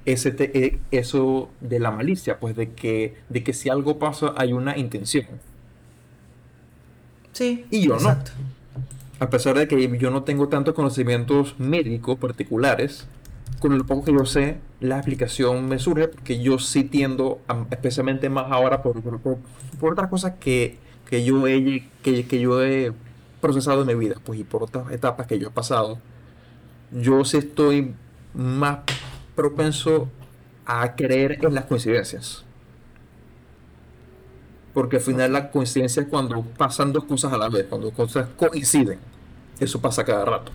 [0.05, 4.53] ese e, eso de la malicia, pues de que, de que si algo pasa hay
[4.53, 5.25] una intención.
[7.31, 7.65] Sí.
[7.71, 8.17] Y yo no.
[9.19, 13.07] A pesar de que yo no tengo tantos conocimientos médicos particulares,
[13.59, 17.41] con lo poco que yo sé, la explicación me surge porque yo sí tiendo,
[17.71, 19.37] especialmente más ahora por, por,
[19.79, 22.91] por otras cosas que que yo he, que, que yo he
[23.41, 25.99] procesado en mi vida, pues y por otras etapas que yo he pasado,
[26.91, 27.93] yo sí estoy
[28.33, 28.79] más
[29.35, 30.09] propenso
[30.65, 32.43] a creer en las coincidencias.
[34.73, 38.27] Porque al final la coincidencia es cuando pasan dos cosas a la vez, cuando cosas
[38.35, 38.99] coinciden.
[39.59, 40.51] Eso pasa cada rato.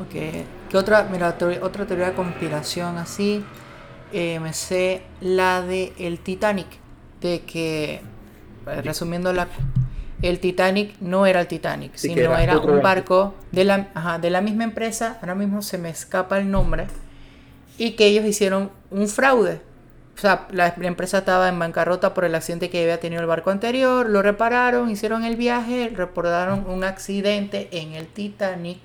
[0.00, 0.44] Ok.
[0.70, 3.44] ¿Qué otra, mira, otra teoría de conspiración así?
[4.12, 6.66] Eh, me sé la de el Titanic.
[7.20, 8.02] De que
[8.82, 9.48] resumiendo la,
[10.22, 14.64] el Titanic no era el Titanic, sino era, un barco de la, de la misma
[14.64, 16.86] empresa, ahora mismo se me escapa el nombre,
[17.78, 19.60] y que ellos hicieron un fraude.
[20.16, 23.50] O sea, la, empresa estaba en bancarrota por el accidente que había tenido el barco
[23.50, 28.78] anterior, lo repararon, hicieron el viaje, reportaron un accidente en el Titanic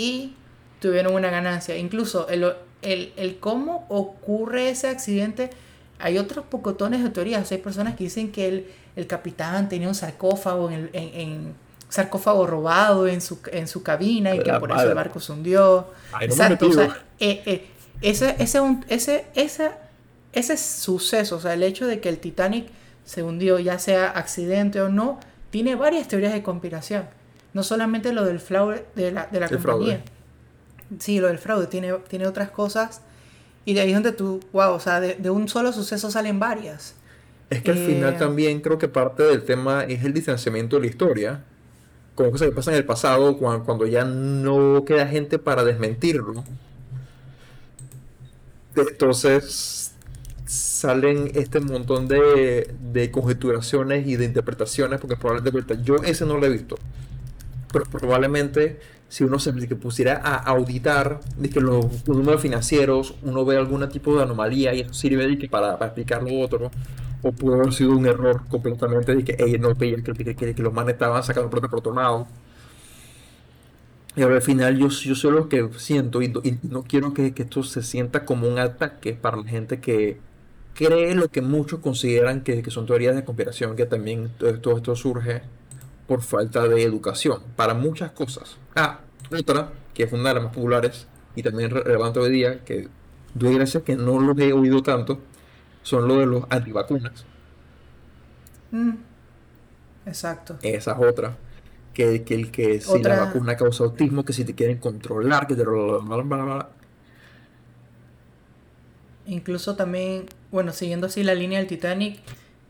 [0.00, 0.32] y
[0.80, 1.76] tuvieron una ganancia.
[1.76, 5.50] Incluso el, el, el cómo ocurre ese accidente,
[5.98, 7.52] hay otros pocotones de teorías.
[7.52, 11.54] Hay personas que dicen que el, el capitán tenía un sarcófago en, el, en, en
[11.90, 15.88] sarcófago robado en su, en su cabina y que por eso el barco se hundió.
[16.18, 17.66] Exacto, o sea, eh, eh,
[18.00, 18.58] ese, ese,
[18.88, 19.70] ese, ese,
[20.32, 22.68] ese suceso, o sea, el hecho de que el Titanic
[23.04, 27.19] se hundió, ya sea accidente o no, tiene varias teorías de conspiración.
[27.52, 30.02] No solamente lo del fraude de la, de la compañía.
[30.98, 33.02] Sí, lo del fraude, tiene, tiene otras cosas.
[33.64, 36.38] Y de ahí es donde tú, wow, o sea, de, de un solo suceso salen
[36.40, 36.94] varias.
[37.50, 40.82] Es que al final Eh, también creo que parte del tema es el distanciamiento de
[40.82, 41.44] la historia.
[42.14, 46.44] Como cosas que pasan en el pasado, cuando, cuando ya no queda gente para desmentirlo.
[48.74, 49.92] Entonces
[50.46, 56.46] salen este montón de, de conjeturaciones y de interpretaciones, porque probablemente yo ese no lo
[56.46, 56.76] he visto.
[57.72, 58.80] Pero probablemente
[59.10, 64.16] si uno se pusiera a auditar de que los, números financieros, uno ve algún tipo
[64.16, 66.70] de anomalía y eso sirve de que para, para explicar lo otro.
[67.22, 70.94] O pudo haber sido un error completamente de que ellos no que, que, los manes
[70.94, 72.28] estaban sacando plata por otro lado.
[74.16, 77.62] Y ahora al final yo, yo soy lo que siento y, no- quiero que, esto
[77.64, 80.18] se sienta como un ataque para la gente que
[80.74, 85.42] cree lo que muchos consideran que, son teorías de conspiración, que también todo esto surge
[86.10, 88.58] por falta de educación para muchas cosas.
[88.74, 88.98] Ah,
[89.30, 92.88] otra, que es una de las más populares y también re- relevante hoy día, que
[93.34, 95.20] doy gracias que no los he oído tanto,
[95.82, 97.24] son lo de los antivacunas.
[98.72, 98.90] mm,
[100.06, 100.58] exacto.
[100.62, 101.36] Esa es otra.
[101.94, 105.46] Que, que el que si Otra- la vacuna causa autismo, que si te quieren controlar,
[105.46, 105.64] que te...
[105.64, 106.70] bla.
[109.26, 112.20] Incluso también, bueno, siguiendo así la línea del Titanic,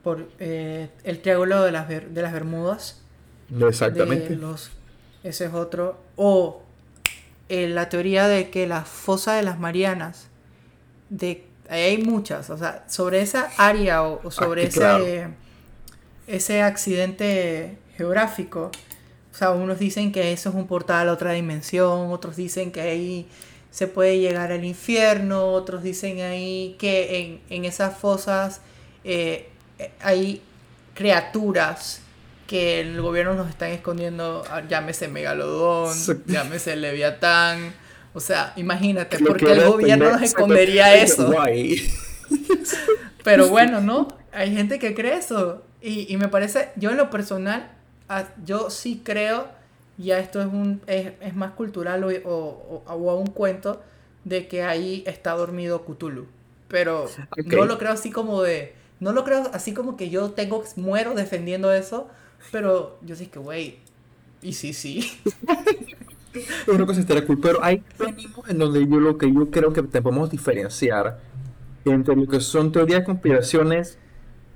[0.02, 2.99] por eh, el triángulo de las, de las Bermudas.
[3.68, 4.30] Exactamente.
[4.30, 4.70] De los,
[5.24, 5.98] ese es otro.
[6.16, 6.62] O
[7.48, 10.28] eh, la teoría de que la fosa de las Marianas,
[11.08, 15.04] de, hay muchas, o sea, sobre esa área o, o sobre Ah, ese, claro.
[16.26, 18.70] ese accidente geográfico,
[19.32, 22.80] o sea, unos dicen que eso es un portal a otra dimensión, otros dicen que
[22.80, 23.28] ahí
[23.70, 28.60] se puede llegar al infierno, otros dicen ahí que en, en esas fosas
[29.04, 30.42] eh, eh, hay
[30.94, 32.00] criaturas
[32.50, 35.94] que el gobierno nos están escondiendo, ah, llámese Megalodón,
[36.26, 37.74] llámese Leviatán,
[38.12, 41.30] o sea, imagínate, Lo ¿por que qué el gobierno nos escondería eso?
[43.22, 44.08] Pero bueno, ¿no?
[44.32, 45.62] Hay gente que cree eso.
[45.82, 47.70] Y, y me parece, yo en lo personal,
[48.08, 49.48] ah, yo sí creo,
[49.98, 53.82] ya esto es, un, es, es más cultural o, o, o- o un cuento,
[54.24, 56.26] de que ahí está dormido Cthulhu.
[56.68, 60.62] Pero no lo creo así como de, no lo creo así como que yo tengo,
[60.76, 62.08] muero defendiendo eso,
[62.50, 63.78] pero yo sí que, güey,
[64.42, 65.20] y sí, sí.
[66.68, 69.82] Una cosa estaría cool, pero hay venimos en donde yo lo que yo creo que
[69.82, 71.20] te podemos diferenciar
[71.84, 73.98] entre lo que son teorías de conspiraciones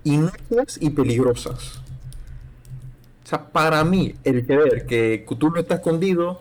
[0.04, 1.78] inocuas y peligrosas.
[3.24, 6.40] O sea, para mí, el creer que Cthulhu está escondido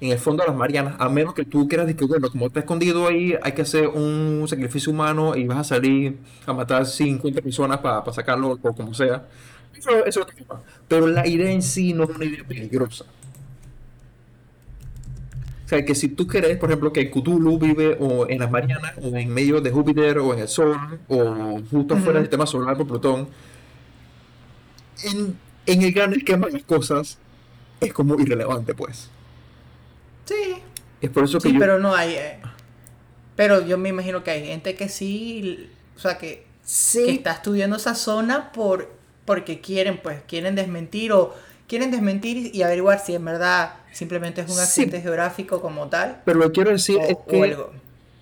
[0.00, 2.46] en el fondo de las Marianas, a menos que tú quieras decir que, bueno, como
[2.46, 6.86] está escondido ahí, hay que hacer un sacrificio humano y vas a salir a matar
[6.86, 9.26] 50 personas para sacarlo o como sea.
[9.74, 10.62] Eso, eso es otro tema.
[10.88, 13.04] Pero la idea en sí no es una idea peligrosa.
[15.64, 18.94] O sea, que si tú crees, por ejemplo, que Cthulhu vive o en las Marianas,
[19.02, 22.76] o en medio de Júpiter, o en el Sol, o justo afuera del sistema solar
[22.78, 23.28] por Plutón,
[25.02, 27.18] en, en el gran esquema de las cosas,
[27.80, 29.12] es como irrelevante, pues.
[30.26, 30.62] Sí,
[31.00, 31.58] Es por eso que Sí, yo...
[31.58, 32.14] pero no hay.
[32.14, 32.40] eh,
[33.36, 36.46] pero yo me imagino que hay gente que sí, o sea, que,
[37.02, 38.97] que Sí, está estudiando esa zona por
[39.28, 41.34] porque quieren, pues, quieren desmentir o
[41.68, 44.62] quieren desmentir y, averiguar si en verdad simplemente es un Sí.
[44.62, 47.70] accidente geográfico como tal pero lo que quiero decir o, es que algo.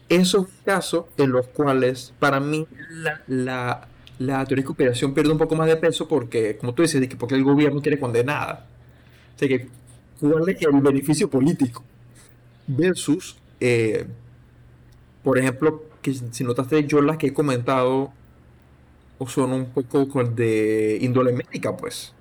[0.08, 3.86] esos casos en los cuales para mí la, la,
[4.18, 7.08] la teoría de conspiración pierde un poco más de peso porque, como tú dices, de
[7.08, 8.64] que porque el gobierno quiere condenar.
[9.36, 9.68] O sea que,
[10.20, 11.84] ¿cuál es el beneficio político?
[12.66, 14.06] Versus, eh,
[15.22, 18.12] por ejemplo, que si notaste, yo las que he comentado
[19.26, 22.14] son un poco de índole médica, pues.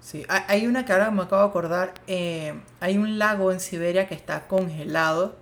[0.00, 1.94] Sí, hay- una que ahora me acabo de acordar.
[2.06, 5.36] eh, hay un lago en Siberia que está congelado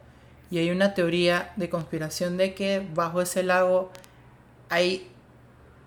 [0.50, 3.90] y hay una teoría de conspiración de que bajo ese lago
[4.68, 5.08] hay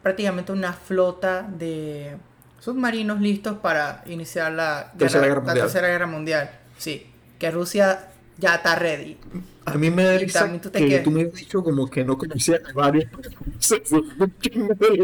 [0.04, 2.18] prácticamente una flota de
[2.60, 5.66] submarinos listos para iniciar la, Tercera Guerra la Mundial.
[5.68, 6.52] Tercera Guerra Mundial.
[6.78, 8.11] Sí, que Rusia
[8.42, 9.16] ya está ready.
[9.64, 12.18] A mí me da risa tú que quedas- tú me has dicho como que no
[12.18, 13.08] conocía a de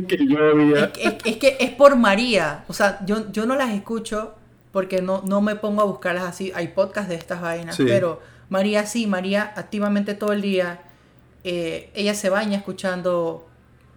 [0.07, 0.85] que yo había.
[0.85, 2.65] Es, que- es- es que es por María.
[2.67, 4.33] O sea, yo, yo no las escucho
[4.71, 6.51] porque no, no me pongo a buscarlas así.
[6.55, 10.81] Hay podcasts de estas vainas, pero María sí, María activamente todo el día.
[11.43, 13.47] Eh, ella se baña escuchando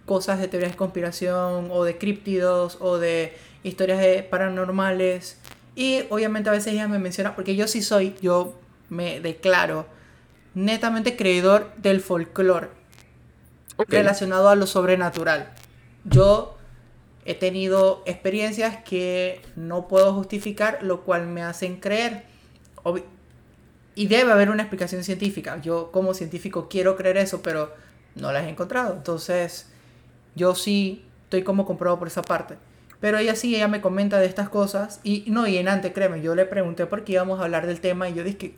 [0.05, 3.33] cosas de teorías de conspiración o de críptidos o de
[3.63, 5.37] historias paranormales.
[5.75, 8.59] Y obviamente a veces ella me menciona, porque yo sí soy, yo
[8.91, 9.85] me declaro
[10.53, 12.67] netamente creedor del folclore
[13.87, 15.49] relacionado a lo sobrenatural.
[16.03, 16.57] Yo
[17.23, 22.25] he tenido experiencias que no puedo justificar, lo cual me hacen creer.
[23.95, 25.61] y debe haber una explicación científica.
[25.61, 27.73] Yo como científico quiero creer eso, pero
[28.15, 28.93] no la he encontrado.
[28.93, 29.71] Entonces,
[30.35, 32.57] yo sí estoy como comprobado por esa parte.
[32.99, 34.99] Pero ella sí, ella me comenta de estas cosas.
[35.03, 37.79] Y no, y en antes, créeme, yo le pregunté por qué íbamos a hablar del
[37.79, 38.55] tema y yo dije,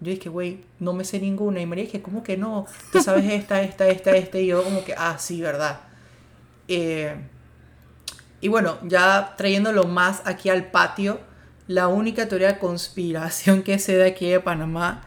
[0.00, 1.60] yo dije, güey, no me sé ninguna.
[1.60, 2.66] Y María dije, ¿cómo que no?
[2.92, 4.38] Tú sabes esta, esta, esta, esta.
[4.38, 5.80] Y yo como que, ah, sí, verdad.
[6.68, 7.14] Eh,
[8.40, 11.20] y bueno, ya trayéndolo más aquí al patio,
[11.66, 15.02] la única teoría de conspiración que se da aquí de Panamá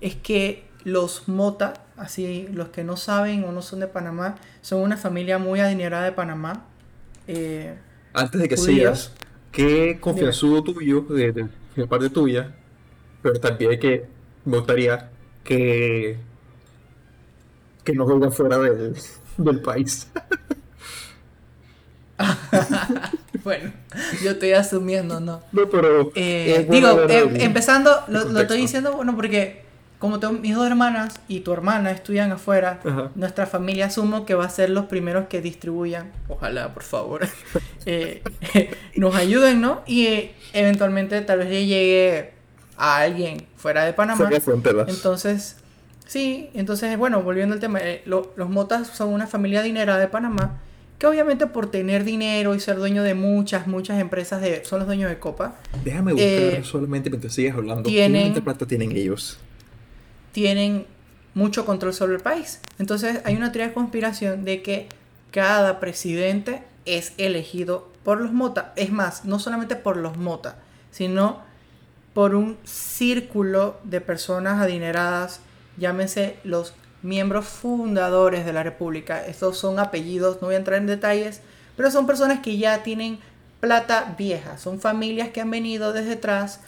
[0.00, 4.80] es que los Mota, así los que no saben o no son de Panamá, son
[4.82, 6.64] una familia muy adinerada de Panamá.
[7.26, 7.76] Eh,
[8.12, 9.12] Antes de que sigas,
[9.50, 12.54] qué confianzudo tuyo, de, de, parte tuya,
[13.20, 14.06] pero también que
[14.46, 15.10] me gustaría
[15.44, 16.16] que,
[17.84, 18.96] que no venga fuera del,
[19.36, 20.08] del país.
[23.44, 23.72] bueno,
[24.22, 25.42] yo estoy asumiendo, ¿no?
[25.52, 26.10] No, pero.
[26.14, 29.66] Eh, digo, eh, empezando, lo, estoy diciendo, bueno, porque
[29.98, 32.80] como tengo mis dos hermanas y tu hermana estudian afuera,
[33.14, 37.26] nuestra familia asumo que va a ser los primeros que distribuyan, ojalá, por favor,
[37.86, 38.22] eh,
[38.96, 39.82] nos ayuden, ¿no?
[39.86, 42.35] Y eventualmente tal vez llegue
[42.76, 44.28] a alguien fuera de Panamá.
[44.88, 45.56] Entonces,
[46.06, 50.60] sí, entonces, bueno, volviendo al tema, los Motas son una familia dinerada de Panamá
[50.98, 54.86] que obviamente por tener dinero y ser dueño de muchas, muchas empresas, de, son los
[54.86, 55.56] dueños de Copa.
[55.84, 57.82] Déjame buscar eh, solamente mientras sigas hablando.
[57.82, 59.38] Tienen, ¿Cuánta plata tienen ellos?
[60.32, 60.86] Tienen
[61.34, 62.60] mucho control sobre el país.
[62.78, 64.88] Entonces hay una teoría de conspiración de que
[65.32, 68.72] cada presidente es elegido por los Mota.
[68.76, 70.56] Es más, no solamente por los Mota,
[70.90, 71.42] sino
[72.16, 75.40] por un círculo de personas adineradas,
[75.76, 79.26] llámense los miembros fundadores de la República.
[79.26, 81.42] Estos son apellidos, no voy a entrar en detalles,
[81.76, 83.18] pero son personas que ya tienen
[83.60, 86.60] plata vieja, son familias que han venido desde atrás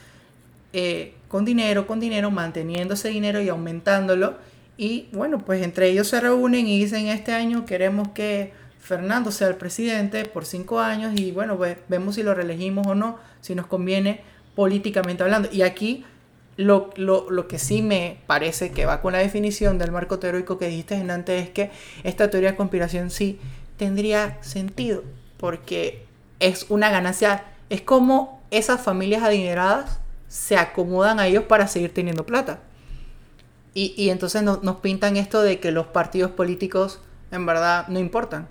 [0.75, 4.37] eh, con dinero, con dinero, manteniendo ese dinero y aumentándolo.
[4.77, 9.49] Y bueno, pues entre ellos se reúnen y dicen, este año queremos que Fernando sea
[9.49, 13.67] el presidente por cinco años y bueno, vemos si lo reelegimos o no, si nos
[13.67, 14.21] conviene
[14.59, 15.49] políticamente hablando.
[15.53, 16.05] Y aquí
[16.57, 20.59] lo, lo, lo, que sí me parece que va con la definición del marco teórico
[20.59, 21.71] que dijiste antes es que
[22.03, 23.39] esta teoría de conspiración sí
[23.77, 25.05] tendría sentido,
[25.37, 26.07] porque
[26.41, 32.27] es una ganancia, es como esas familias adineradas se acomodan a ellos para seguir teniendo
[32.27, 32.59] plata.
[33.75, 37.01] Y, y entonces nos pintan esto de que los partidos políticos
[37.31, 38.49] en verdad no importan.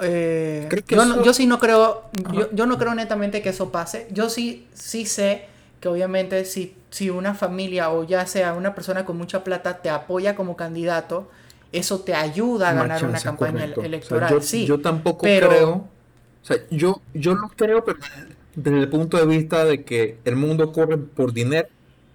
[0.00, 4.08] Eh, yo, yo, sí no creo, yo, yo, no creo netamente que eso pase.
[4.10, 5.46] Yo sí, sí sé
[5.80, 9.90] que obviamente si si una familia o ya sea una persona con mucha plata te
[9.90, 11.28] apoya como candidato,
[11.70, 14.30] eso te ayuda a ganar una campaña electoral.
[14.30, 15.88] yo, sí, yo tampoco creo, o
[16.40, 17.98] sea, yo, yo lo creo, pero
[18.54, 21.68] desde el punto de vista de que el mundo corre por dinero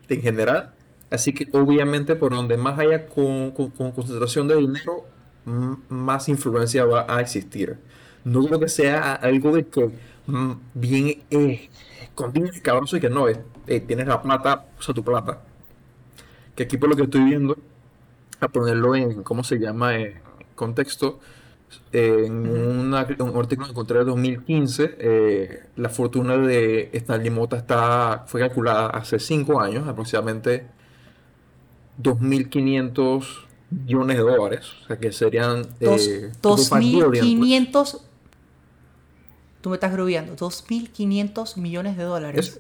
[0.09, 0.71] en general,
[1.11, 5.05] así que obviamente por donde más haya con, concentración de dinero,
[5.45, 7.77] más influencia va a existir.
[8.23, 9.89] No creo que sea algo de que
[10.73, 11.69] bien eh,
[12.33, 15.41] dinero y que no, eh, tienes la plata, usa tu plata.
[16.55, 17.57] Que aquí por lo que estoy viendo,
[18.39, 19.95] a ponerlo en, ¿cómo se llama?
[19.95, 20.21] En
[20.55, 21.19] contexto,
[21.91, 28.41] en un artículo que encontré de 2015, eh, la fortuna de Stanley Mota está, fue
[28.41, 30.67] calculada hace 5 años, aproximadamente
[32.01, 35.65] 2.500 millones de dólares, o sea que serían...
[35.79, 38.01] Eh, 2.500...
[39.61, 42.59] Tú me estás grubiando, 2.500 millones de dólares.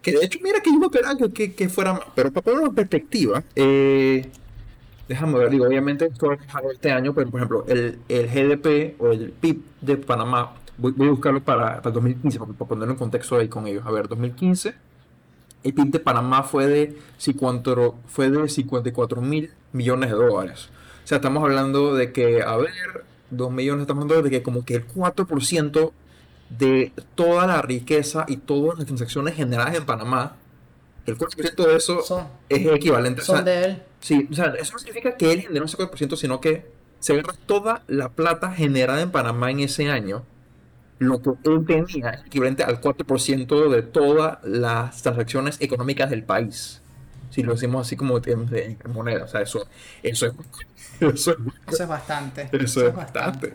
[0.00, 2.02] Que de hecho, mira que yo no que, que, fuera más.
[2.14, 4.28] Pero para poner una perspectiva, eh,
[5.08, 6.40] déjame ver, digo, obviamente esto es
[6.72, 11.10] este año, pero por ejemplo, el, el GDP o el PIB de Panamá, voy, a
[11.10, 13.84] buscarlo para, para 2015, para, ponerlo en contexto ahí con ellos.
[13.86, 14.74] A ver, 2015,
[15.64, 16.98] el PIB de Panamá fue de,
[18.06, 20.68] fue de 54 mil millones de dólares.
[21.04, 22.70] O sea, estamos hablando de que, a ver,
[23.30, 25.92] 2 millones, estamos hablando de que como que el 4%
[26.50, 30.36] de toda la riqueza y todas las transacciones generadas en Panamá,
[31.06, 33.22] el 4% de eso es equivalente.
[33.22, 33.82] Son de él.
[34.00, 36.66] Sí, o sea, eso no significa que él generó ese 4%, sino que
[37.00, 40.24] se agarra toda la plata generada en Panamá en ese año,
[41.02, 46.80] lo que él tenía es equivalente al 4% de todas las transacciones económicas del país.
[47.30, 49.66] Si lo decimos así como en, moneda, o sea, eso,
[50.02, 50.32] eso, es,
[51.14, 51.36] eso,
[51.68, 52.48] es, bastante.
[52.52, 53.54] Eso, es bastante.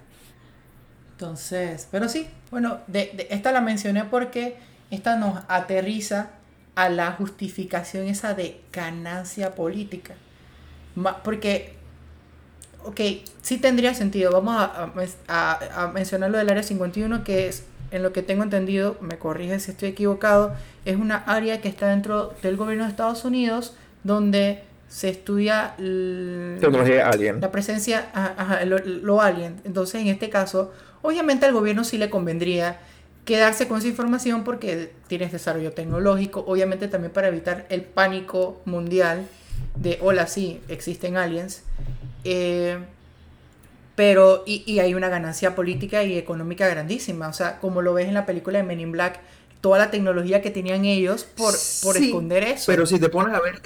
[1.11, 4.57] Entonces, pero sí, bueno, de, esta la mencioné porque
[4.89, 6.31] esta nos aterriza
[6.75, 10.15] a la justificación esa de ganancia política.
[11.23, 11.76] Porque,
[12.87, 13.01] ok,
[13.41, 14.31] sí tendría sentido.
[14.31, 14.91] Vamos a,
[15.27, 19.59] a, mencionar lo del área 51, que es, en lo que tengo entendido, me corrige
[19.59, 24.63] si estoy equivocado, es una área que está dentro del gobierno de Estados Unidos donde
[24.89, 28.07] se estudia la presencia,
[28.65, 29.61] lo, lo alien.
[29.65, 30.71] Entonces, en este caso,
[31.01, 32.79] Obviamente al gobierno sí le convendría
[33.25, 39.25] quedarse con esa información porque tienes desarrollo tecnológico, obviamente también para evitar el pánico mundial
[39.75, 41.63] de, hola, sí, existen aliens.
[42.23, 42.77] Eh,
[43.95, 47.27] pero, y, hay una ganancia política y económica grandísima.
[47.27, 49.19] O sea, como lo ves en la película de Men in Black,
[49.61, 52.65] toda la tecnología que tenían ellos por, por esconder eso.
[52.67, 53.61] Pero si te pones a ver,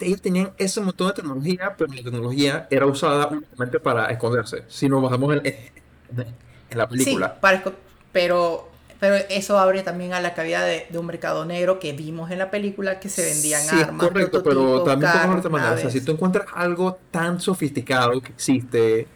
[0.00, 4.64] ellos tenían ese montón de tecnología, pero la tecnología era usada únicamente para esconderse.
[4.68, 7.38] Si nos bajamos en, en la película.
[7.40, 7.70] Sí,
[8.12, 8.69] pero,
[9.00, 12.50] pero eso abre también a la cabida de, un mercado negro que vimos en la
[12.50, 14.06] película que se vendían sí, armas.
[14.06, 15.72] Correcto, pero también de otra manera.
[15.72, 19.08] O sea, si tú encuentras algo tan sofisticado que existe.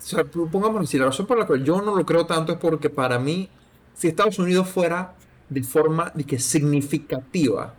[0.00, 2.58] O sea, pongamos así, la razón por la cual yo no lo creo tanto es
[2.58, 3.48] porque para mí,
[3.94, 5.14] si Estados Unidos fuera
[5.48, 7.74] de forma de que significativa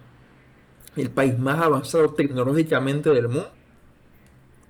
[0.95, 3.51] el país más avanzado tecnológicamente del mundo,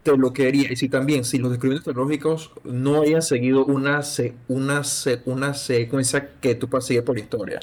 [0.03, 0.71] te lo quería.
[0.71, 4.01] Y si también, si los descubrimientos tecnológicos no hayan seguido una,
[4.47, 4.81] una,
[5.25, 7.59] una secuencia que tú puedas seguir por la historia.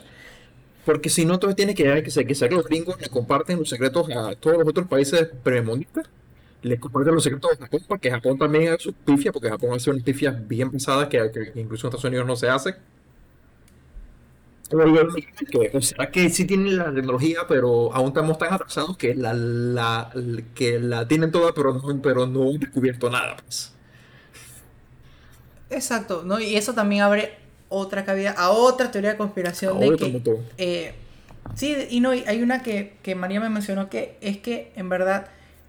[0.84, 4.08] Porque si no, entonces tiene que que, que, que los gringos le comparten los secretos
[4.10, 6.06] a todos los otros países premonitas.
[6.62, 9.90] Le comparten los secretos a Japón, porque Japón también hace su pifia, porque Japón hace
[9.90, 12.76] unas pifias bien pesadas que, que incluso en Estados Unidos no se hace
[14.68, 19.32] que, o sea que sí tienen la tecnología, pero aún estamos tan atrasados que la,
[19.32, 20.10] la,
[20.54, 23.36] que la tienen toda, pero no, pero no han descubierto nada.
[23.36, 23.72] Pues.
[25.70, 26.40] Exacto, ¿no?
[26.40, 27.36] Y eso también abre
[27.68, 29.80] otra cabida a otra teoría de conspiración.
[29.80, 30.94] de que, eh,
[31.54, 35.28] sí, y no, hay una que, que María me mencionó que es que en verdad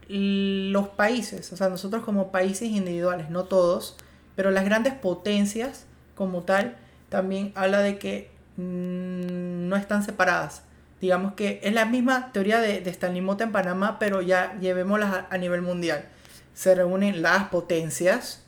[0.10, 3.96] los países, o sea, nosotros como países individuales, no todos,
[4.36, 5.86] pero las grandes potencias
[6.16, 6.78] como tal,
[7.10, 10.64] también habla de que no están separadas.
[11.02, 15.28] Digamos que es la misma teoría de, de Stanley Mota en Panamá, pero ya llevémosla
[15.30, 16.06] a, nivel mundial.
[16.54, 18.44] Se reúnen las potencias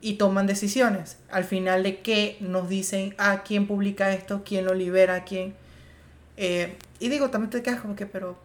[0.00, 1.18] y toman decisiones.
[1.30, 5.54] Al final de qué nos dicen, a ah, quién publica esto, quién lo libera, quién...
[6.36, 8.38] Eh, y digo, también te quedas como que, pero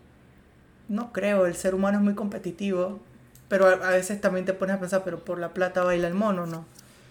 [0.87, 2.99] no creo, el ser humano es muy competitivo,
[3.47, 6.45] pero a, veces también te pones a pensar, pero por la plata baila el mono,
[6.45, 6.65] ¿no?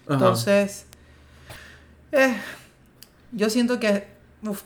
[0.07, 0.85] Entonces,
[2.11, 2.35] eh,
[3.35, 4.05] yo siento que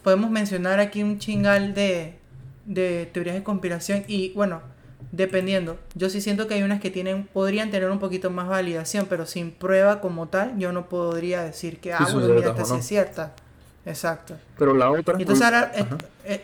[0.04, 2.16] podemos mencionar aquí un chingal de,
[2.66, 4.62] de teorías de conspiración y bueno,
[5.12, 5.78] dependiendo.
[5.96, 9.26] Yo sí siento que hay unas que tienen, podrían tener un poquito más validación, pero
[9.26, 13.34] sin prueba como tal, yo no podría decir que, ah, bueno, esta sí es cierta.
[13.86, 14.36] Exacto.
[14.58, 15.16] Pero la otra...
[15.18, 15.72] entonces ahora,
[16.26, 16.44] eh,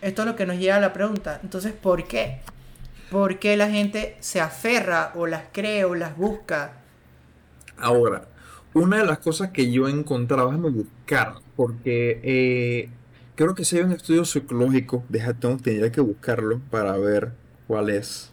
[0.00, 1.38] esto es lo que nos lleva a la pregunta.
[1.42, 2.40] Entonces, ¿por qué?
[3.10, 6.72] ¿Por qué la gente se aferra o las cree o las busca?
[7.76, 8.24] Ahora,
[8.72, 12.88] una de las cosas que yo encontraba, déjame buscar, porque eh,
[13.34, 17.32] creo que si hay un estudio psicológico, déjate, tendría que buscarlo para ver
[17.66, 18.30] cuál es,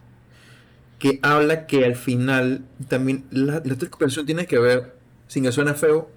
[1.00, 4.94] que habla que al final también la, la tiene que ver,
[5.26, 6.08] sin que suene feo,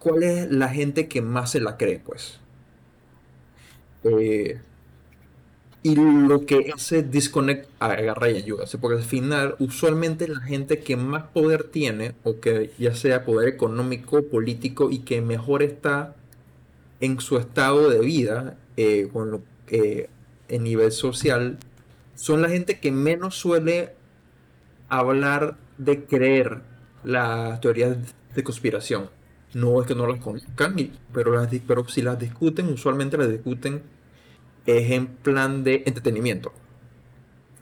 [0.00, 2.40] cuál es la gente que más se la cree, pues.
[4.02, 4.60] Eh,
[5.84, 8.64] y lo que ese disconnect agarra y ayuda.
[8.80, 13.48] Porque al final, usualmente la gente que más poder tiene, o que ya sea poder
[13.48, 16.16] económico, político, y que mejor está
[17.00, 20.08] en su estado de vida, eh, con lo, eh,
[20.48, 21.58] en nivel social,
[22.14, 23.92] son la gente que menos suele
[24.88, 26.62] hablar de creer
[27.04, 27.98] las teorías
[28.34, 29.10] de conspiración.
[29.52, 30.76] No es que no las conozcan,
[31.12, 33.82] pero, las, pero si las discuten, usualmente las discuten
[34.66, 36.52] es en plan de entretenimiento.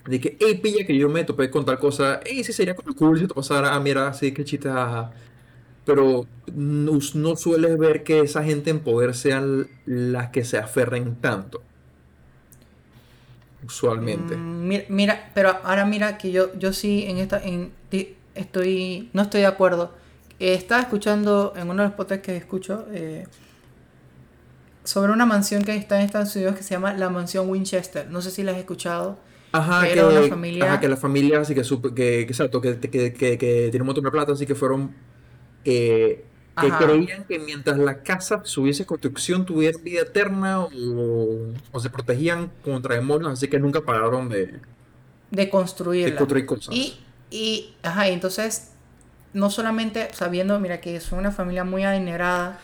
[0.07, 2.95] De que, hey, pilla que yo me topé con tal cosa, hey, sí sería como
[2.95, 4.69] cool si te pasara, ah, mira, así que chiste,
[5.85, 11.17] Pero no, no, sueles ver que esa gente en poder sean las que se aferren
[11.17, 11.63] tanto.
[13.65, 14.37] Usualmente.
[14.37, 17.41] Mm, mira, pero ahora mira que yo, yo sí en esta,
[18.35, 19.95] estoy, no estoy de acuerdo.
[20.41, 23.27] estaba escuchando en uno de los podcasts que escucho, eh,
[24.85, 28.09] sobre una mansión que está en Estados Unidos que se llama la mansión Winchester.
[28.11, 29.19] No sé si la has escuchado.
[29.53, 30.65] Ajá, que, una familia...
[30.65, 33.37] ajá, que la familia así que, que, que exacto, que, que, que,
[33.71, 34.95] tiene un montón de plata, así que fueron
[35.67, 36.25] eh,
[36.59, 36.79] que Ajá.
[36.79, 42.95] creían que mientras la casa subiese construcción tuviera vida eterna o, o se protegían contra
[42.95, 44.61] demonios, así que nunca pararon de, de
[45.33, 46.17] de construirla.
[46.17, 46.75] construir cosas.
[46.75, 48.73] Y, y, ajá, entonces,
[49.33, 52.61] no solamente sabiendo, mira, que son una familia muy adinerada,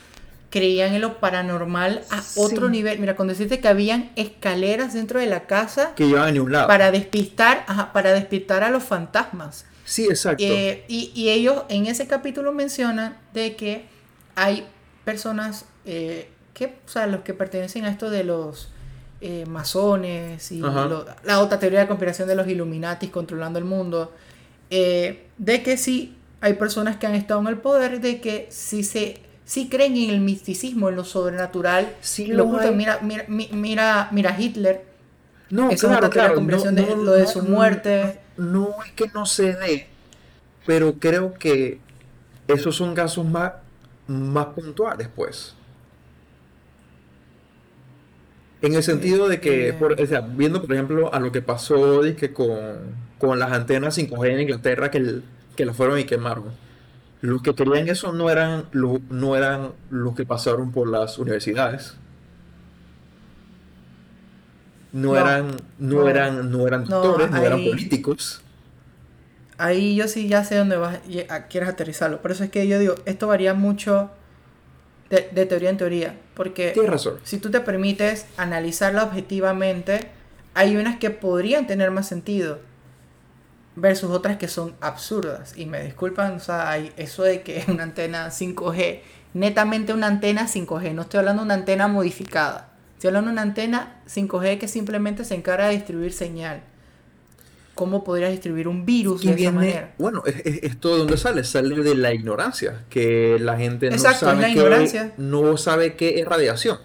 [0.51, 2.72] creían en lo paranormal a otro Sí.
[2.72, 2.99] nivel.
[3.01, 6.66] Mira, cuando deciste que habían escaleras dentro de la casa que llevaban ni un lado.
[6.68, 9.66] para despistar, ajá, para despistar a los fantasmas.
[9.84, 10.42] Sí, exacto.
[10.44, 13.84] Eh, y, y ellos en ese capítulo mencionan de que
[14.36, 14.66] hay
[15.05, 18.70] personas eh, que, o sea, los que pertenecen a esto de los
[19.20, 24.12] eh, masones y lo- la otra teoría de conspiración de los Illuminatis controlando el mundo,
[24.70, 29.20] de que sí hay personas que han estado en el poder, de que sí se
[29.49, 31.94] sí creen en el misticismo, en lo sobrenatural.
[32.03, 32.70] Sí lo hay.
[32.74, 34.84] mira, mira, mi- mira, mira Hitler,
[35.49, 36.34] No, Esa es claro, de claro.
[36.34, 38.20] conspiración de lo de su muerte.
[38.36, 39.86] No, es que no se dé,
[40.66, 41.80] pero creo que
[42.46, 43.53] esos son casos más,
[44.07, 45.55] más puntuales, pues.
[48.61, 52.03] En el sentido de que, por- o sea, viendo por ejemplo a lo que pasó
[52.03, 52.59] dizque, con,
[53.18, 55.24] con las antenas 5G en Inglaterra que, el-
[55.57, 56.44] que las fueron y quemaron.
[57.20, 61.94] Los que querían eso no eran, lo- no eran los que pasaron por las universidades.
[64.92, 66.08] No, No, eran, no, no.
[66.08, 68.42] eran, no eran doctores, no eran políticos.
[69.58, 71.00] Ahí yo sí ya sé dónde vas,
[71.50, 72.22] quieres aterrizarlo.
[72.22, 74.10] Por eso es que yo digo, esto varía mucho
[75.10, 76.16] de, de teoría en teoría.
[76.34, 77.14] Porque razón.
[77.24, 80.10] si tú te permites analizarla objetivamente,
[80.54, 82.60] hay unas que podrían tener más sentido
[83.80, 85.54] versus otras que son absurdas.
[85.56, 89.00] Y me disculpan, o sea, hay eso de que una antena 5G,
[89.34, 92.70] netamente una antena 5G, no estoy hablando de una antena modificada.
[92.94, 96.62] Estoy hablando de una antena 5G que simplemente se encarga de distribuir señal.
[97.74, 99.94] ¿Cómo podrías distribuir un virus de esa viene, manera?
[99.98, 103.94] bueno, es- es- esto de dónde sale, sale de la ignorancia, que la gente no
[103.94, 106.78] Exacto, es sabe la qué, no sabe qué es radiación.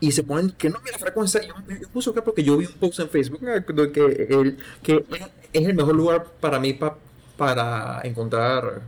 [0.00, 1.40] Y se ponen que no mira frecuencia.
[1.42, 5.04] Yo, yo puse acá porque yo vi un post en Facebook eh, que, el, que
[5.52, 6.98] es- el mejor lugar para mí pa-
[7.36, 8.82] para encontrar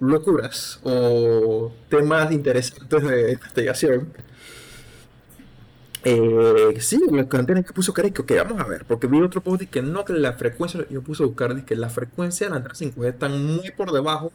[0.00, 4.08] locuras o temas interesantes de investigación.
[6.06, 9.62] Eh, sí, la cantidad que puso Carico, que vamos a ver, porque vi otro post
[9.70, 12.74] que no, que la frecuencia, yo puse a buscar, que la frecuencia de la antena
[12.74, 14.30] 5G están muy por debajo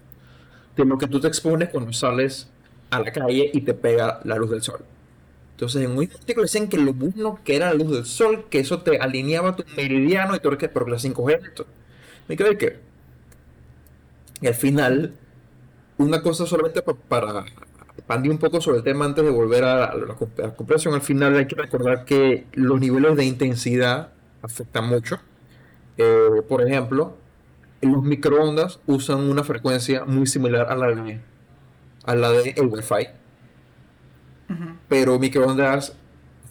[0.75, 2.49] de lo que tú te expones cuando sales
[2.91, 4.83] a la calle y te pega la luz del sol.
[5.59, 8.59] Entonces, en un artículo decían que lo bueno que era la luz del sol, que
[8.59, 11.67] eso te alineaba tu meridiano y todo, que pero que la 5G, esto.
[12.29, 12.79] Me quedé que,
[14.47, 15.13] al final,
[15.97, 17.45] una cosa solamente pa- para
[17.97, 21.37] expandir un poco sobre el tema antes de volver a la, la comparación, al final
[21.37, 25.19] hay que recordar que los niveles de intensidad afectan mucho.
[25.97, 27.17] Eh, por ejemplo,
[27.81, 31.21] los microondas usan una frecuencia muy similar a la de,
[32.05, 33.09] a la de el Wi-Fi,
[34.87, 35.93] Pero microondas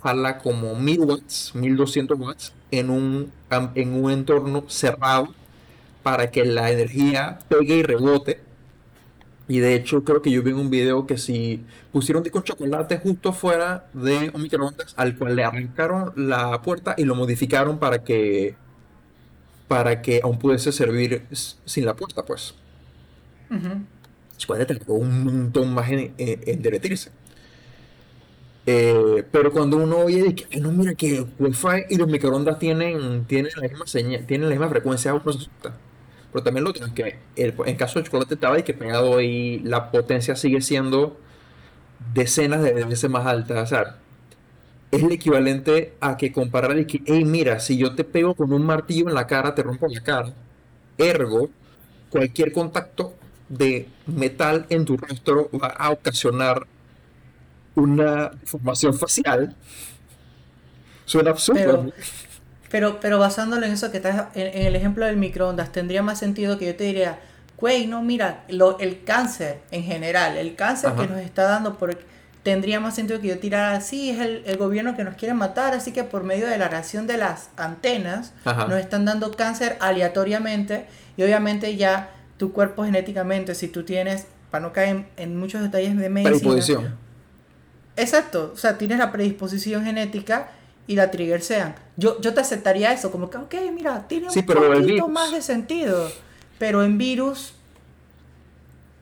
[0.03, 3.33] jala como 1000 watts, 1200 watts en un,
[3.75, 5.35] en un entorno cerrado
[6.03, 8.41] para que la energía pegue y rebote.
[9.49, 12.99] Y de hecho creo que yo vi en un video que si pusieron disco chocolate
[12.99, 18.05] justo fuera de un microondas al cual le arrancaron la puerta y lo modificaron para
[18.05, 18.55] que
[19.67, 21.27] para que aún pudiese servir
[21.65, 22.55] sin la puerta, pues.
[23.51, 23.83] Ujú.
[24.35, 27.11] Después de tardó un montón más en, en- en derretirse.
[28.71, 33.25] Eh, pero cuando uno oye que, "Ay, no, mira que Wi-Fi y los microondas tienen,
[33.25, 35.23] tienen la misma señal, tienen la misma frecuencia, uno.
[36.33, 39.61] Pero también lo otro es que en caso de chocolate estaba y que pegado y
[39.61, 41.17] la potencia sigue siendo
[42.15, 43.65] decenas de veces más alta.
[44.91, 48.53] Es el equivalente a que comparar y que, hey, mira, si yo te pego con
[48.53, 50.33] un martillo en la cara, te rompo la cara.
[50.99, 51.51] Ergo,
[52.11, 53.15] cualquier contacto
[53.49, 56.67] de metal en tu rostro va a ocasionar
[57.79, 59.55] una formación facial.
[61.05, 61.61] Suena absurdo.
[61.61, 61.93] Pero-
[62.71, 66.19] Pero, pero basándolo en eso que estás, en, en el ejemplo del microondas, tendría más
[66.19, 67.19] sentido que yo te diría,
[67.57, 71.01] güey, no, mira, lo, el cáncer en general, el cáncer Ajá.
[71.01, 71.99] que nos está dando, por,
[72.43, 75.73] tendría más sentido que yo tirara así, es el, el gobierno que nos quiere matar,
[75.73, 78.67] así que por medio de la radiación de las antenas, Ajá.
[78.67, 80.85] nos están dando cáncer aleatoriamente,
[81.17, 85.63] y obviamente ya tu cuerpo genéticamente, si tú tienes, para no caer en, en muchos
[85.63, 86.97] detalles de medicina, Predisposición.
[87.99, 90.53] Exacto, o sea, tienes la predisposición genética
[90.87, 91.75] y la trigger sean.
[91.97, 95.43] Yo, yo te aceptaría eso, como que, ok, mira, tiene Sí, un poquito más de
[95.43, 96.09] sentido.
[96.59, 97.55] Pero en virus,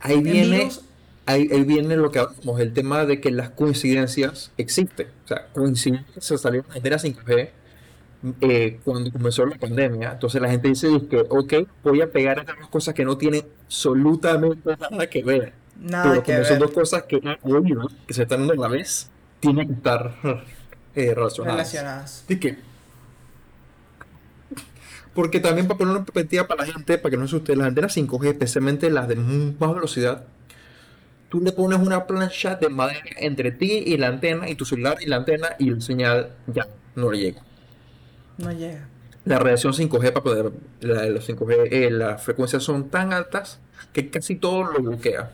[0.01, 0.83] Ahí en viene, virus,
[1.27, 5.09] ahí, ahí viene lo que hablamos, el tema de que las coincidencias existen.
[5.25, 7.53] O sea, coincidencias se salieron de la 5G
[8.41, 12.59] eh, cuando comenzó la pandemia, entonces la gente dice que, ok, voy a pegar estas
[12.59, 15.55] dos cosas que no tienen absolutamente nada que ver.
[15.81, 18.75] Nada Pero que como son dos cosas que, obvio, que se están dando a la
[18.75, 19.11] vez,
[19.41, 20.15] tienen que estar
[20.95, 21.57] eh, relacionadas.
[21.57, 22.25] Relacionadas.
[22.29, 22.59] ¿Y qué?
[25.15, 27.69] Porque también para poner una perspectiva para la gente, para que no se asuste, las
[27.69, 30.25] antenas 5G, especialmente las de más velocidad,
[31.31, 34.99] tú le pones una plancha de madera entre ti y la antena, y tu celular
[35.01, 37.43] y la antena, y la señal ya no le llega.
[38.39, 38.89] No llega.
[39.25, 43.59] La radiación 5G para poder, la de los 5G, eh, las frecuencias son tan altas
[43.93, 45.33] que casi todo lo bloquea.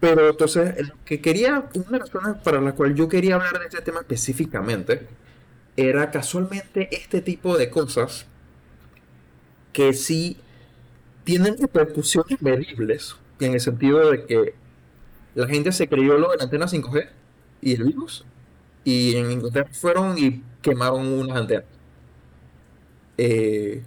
[0.00, 3.58] Pero entonces, lo que quería, una de las razones para la cual yo quería hablar
[3.58, 5.06] de este tema específicamente,
[5.76, 8.26] era casualmente este tipo de cosas
[9.72, 10.36] que sí
[11.24, 14.54] tienen repercusiones medibles, en el sentido de que
[15.34, 17.08] la gente se creyó lo de la antena 5G
[17.60, 18.24] y el virus,
[18.84, 21.64] y en Inglaterra fueron y quemaron unas antenas.
[23.18, 23.82] Eh,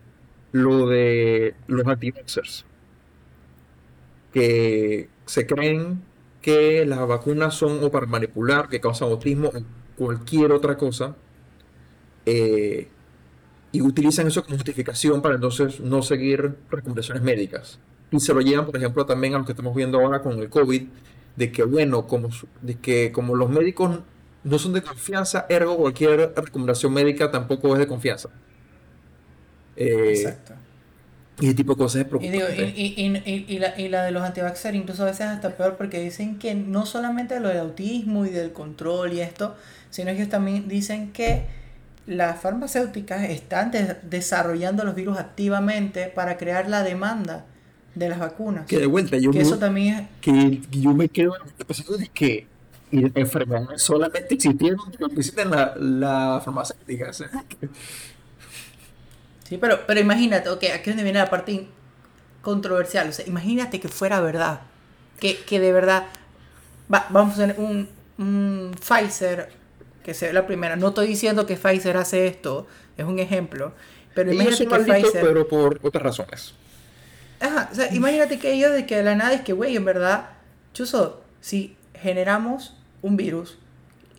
[0.51, 2.65] lo de los anti-vaxxers,
[4.33, 6.01] que se creen
[6.41, 9.61] que las vacunas son o para manipular, que causan autismo o
[9.95, 11.15] cualquier otra cosa,
[12.25, 12.89] eh,
[13.71, 17.79] y utilizan eso como justificación para entonces no seguir recomendaciones médicas.
[18.11, 20.49] Y se lo llevan, por ejemplo, también a lo que estamos viendo ahora con el
[20.49, 20.83] COVID,
[21.37, 22.27] de que, bueno, como,
[22.61, 24.01] de que como los médicos
[24.43, 28.31] no son de confianza, ergo cualquier recomendación médica tampoco es de confianza.
[29.77, 30.55] Eh, Exacto.
[31.39, 32.73] Y ese tipo de cosas es Y, digo, y, preocupante.
[32.81, 35.75] y, y, y- y la, y la de los antivaxxers incluso a veces hasta peor
[35.77, 39.55] porque dicen que no solamente lo del autismo y del control y esto,
[39.89, 41.45] sino que también dicen que
[42.05, 47.45] las farmacéuticas están de- desarrollando los virus activamente para crear la demanda
[47.95, 48.65] de las vacunas.
[48.67, 50.07] Que de vuelta, yo, Que me- eso también es...
[50.21, 51.33] que yo me quedo
[51.67, 52.47] pensando de que
[52.91, 57.11] enfermedades solamente existieron porque existen la, la farmacéutica.
[59.51, 61.67] Sí, pero, pero imagínate, ok, aquí es donde viene la parte
[62.41, 63.09] controversial.
[63.09, 64.61] O sea, imagínate que fuera verdad.
[65.19, 66.05] Que, que de verdad.
[66.91, 69.49] va- vamos a tener un, un Pfizer,
[70.05, 70.77] que sea la primera.
[70.77, 73.73] No estoy diciendo que Pfizer hace esto, es un ejemplo.
[74.15, 75.21] Pero imagínate que Pfizer.
[75.21, 76.53] pero por otras razones.
[77.41, 79.83] Ajá, o sea, imagínate que ellos de que de la nada es que, güey, en
[79.83, 80.29] verdad,
[80.73, 83.57] Chuso, si generamos un virus,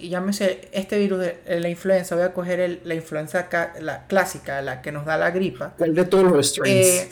[0.03, 3.73] y llámese este virus de de la influenza, voy a coger el- la influenza ca-
[3.81, 5.75] la clásica, la que nos da la gripa.
[5.79, 6.87] ¿Cuál de todos los strains?
[6.87, 7.11] Eh,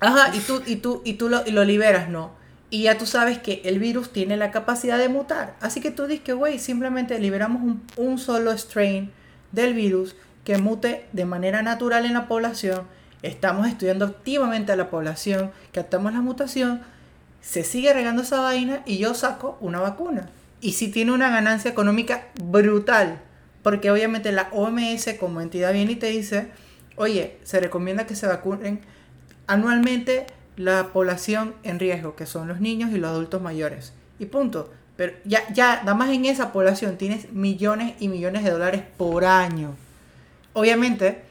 [0.00, 2.32] Ajá, y tú, y tú, y tú lo, y lo liberas, ¿no?
[2.70, 5.56] Y ya tú sabes que el virus tiene la capacidad de mutar.
[5.60, 9.10] Así que tú dices que, güey, simplemente liberamos un, un solo strain
[9.52, 12.86] del virus que mute de manera natural en la población.
[13.22, 16.80] Estamos estudiando activamente a la población, captamos la mutación,
[17.42, 20.30] se sigue regando esa vaina y yo saco una vacuna.
[20.60, 23.20] Y si tiene una ganancia económica brutal,
[23.62, 26.48] porque obviamente la OMS como entidad viene y te dice,
[26.96, 28.80] oye, se recomienda que se vacunen
[29.46, 33.92] anualmente la población en riesgo, que son los niños y los adultos mayores.
[34.18, 34.70] Y punto.
[34.96, 39.24] Pero ya, ya, nada más en esa población tienes millones y millones de dólares por
[39.24, 39.74] año.
[40.52, 41.22] Obviamente,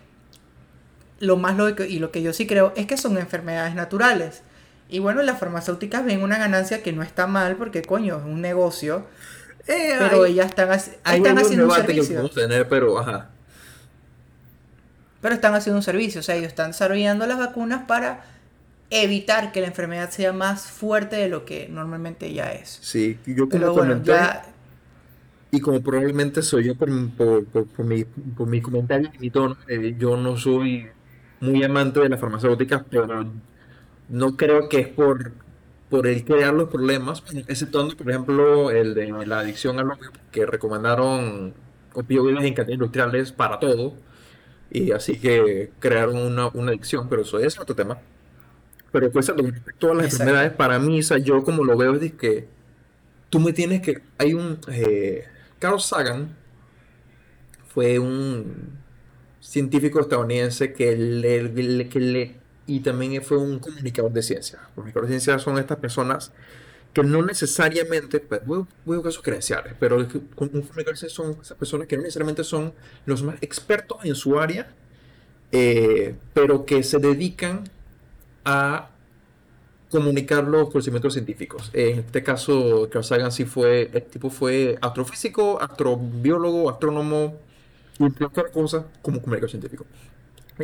[1.20, 4.42] lo más lógico y lo que yo sí creo es que son enfermedades naturales.
[4.90, 8.42] Y bueno, las farmacéuticas ven una ganancia que no está mal porque coño, es un
[8.42, 9.06] negocio,
[9.68, 10.70] Eh, pero hay- ellas están,
[11.04, 12.16] hay están haciendo un que servicio.
[12.16, 13.30] podemos tener, pero ajá.
[15.22, 18.24] Pero están haciendo un servicio, o sea, ellos están desarrollando las vacunas para
[18.90, 22.82] evitar que la enfermedad sea más fuerte de lo que normalmente ya es.
[22.82, 24.44] Sí, yo como Pero bueno, comenté, ya
[25.52, 29.32] y como probablemente soy yo por, por, por, por mi, por mi comentario y mi
[29.32, 30.88] tono, eh, yo no soy
[31.40, 33.32] muy amante de las farmacéuticas, pero
[34.10, 35.34] no creo que es por,
[35.90, 40.46] por el crear los problemas, exceptuando, por ejemplo, el de la adicción al opio, que
[40.46, 41.54] recomendaron
[41.94, 43.96] opioides en cadenas industriales para todo,
[44.72, 48.00] y así que crearon una, una adicción, pero eso es otro tema.
[48.92, 50.24] Pero pues, respecto a las Exacto.
[50.24, 52.48] enfermedades, para mí, o sea, yo como lo veo es que
[53.30, 54.02] tú me tienes que...
[54.18, 54.60] Hay un...
[54.70, 55.26] eh,
[55.60, 56.36] Carl Sagan
[57.68, 58.80] fue un
[59.40, 62.36] científico estadounidense que le, le- que le-
[62.70, 64.60] y también fue un comunicador de ciencia.
[64.76, 66.32] Comunicadores de ciencia son estas personas
[66.94, 71.10] que no necesariamente, pues, voy, voy a sus credenciales, pero un un comunicador de ciencia
[71.10, 72.74] son esas personas que no necesariamente son
[73.08, 74.72] los más expertos en su área,
[75.52, 77.64] eh, pero que se dedican
[78.46, 78.92] a
[79.90, 81.72] comunicar los conocimientos científicos.
[81.74, 87.36] En este caso, Carl Sagan sí fue, el tipo fue astrofísico, astrobiólogo, astrónomo,
[87.98, 88.12] y
[88.54, 89.88] cosas, como comunicador científico.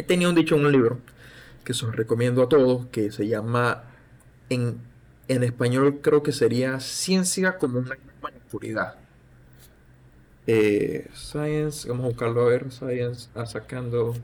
[0.06, 1.00] Tenía un dicho en un libro
[1.66, 3.84] que se los recomiendo a todos, que se llama,
[4.50, 4.80] en,
[5.28, 7.98] en español creo que sería Ciencia como una
[8.46, 8.96] oscuridad.
[10.48, 12.72] Eh, science, vamos a buscarlo a ver.
[12.72, 14.16] Science, ah, sacando.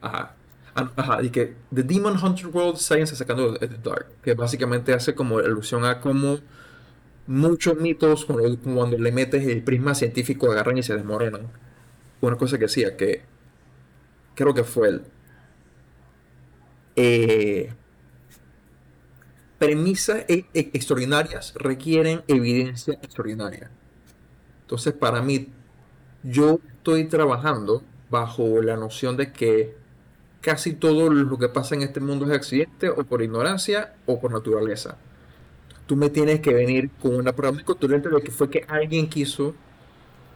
[0.00, 0.34] Ajá.
[0.74, 5.38] Ajá, y que The Demon Hunter World Science sacando The Dark, que básicamente hace como
[5.38, 6.38] alusión a cómo
[7.28, 11.42] muchos mitos, cuando, cuando le metes el prisma científico, agarran y se desmoronan.
[12.20, 13.22] Una cosa que decía, que
[14.34, 15.02] creo que fue él.
[16.96, 17.72] Eh,
[19.58, 23.70] premisas e, e, extraordinarias requieren evidencia extraordinaria.
[24.62, 25.48] Entonces, para mí,
[26.22, 29.76] yo estoy trabajando bajo la noción de que
[30.40, 34.30] casi todo lo que pasa en este mundo es accidente o por ignorancia o por
[34.30, 34.98] naturaleza.
[35.86, 39.08] Tú me tienes que venir con una prueba muy contundente de que fue que alguien
[39.08, 39.54] quiso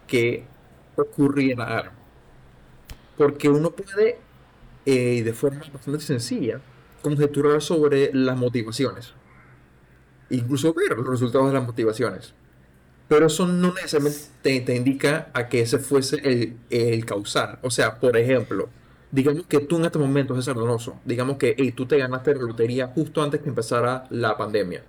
[0.07, 0.45] que
[0.97, 1.93] ocurriera algo.
[3.17, 4.19] Porque uno puede,
[4.91, 6.63] eh, de forma bastante sencilla,
[7.03, 9.13] conjeturar sobre las motivaciones.
[10.31, 12.33] Incluso ver los resultados de las motivaciones.
[13.07, 17.59] Pero eso no necesariamente te, indica a que ese fuese el, el causar.
[17.61, 18.71] O sea, por ejemplo,
[19.13, 22.87] digamos que tú en este momento, César Donoso, digamos que tú te ganaste la lotería
[22.87, 24.85] justo antes que empezara la pandemia.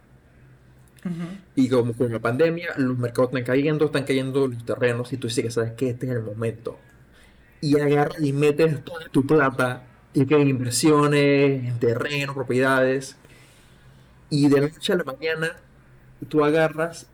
[1.55, 5.27] Y como con la pandemia, los mercados están cayendo, están cayendo los terrenos, y tú
[5.27, 6.77] dices que sabes que este es el momento.
[7.62, 9.84] Y agarras y metes toda tu plata,
[10.14, 13.16] y que inversiones, en terreno, propiedades,
[14.30, 15.55] y de noche a la mañana
[16.28, 17.07] tú agarras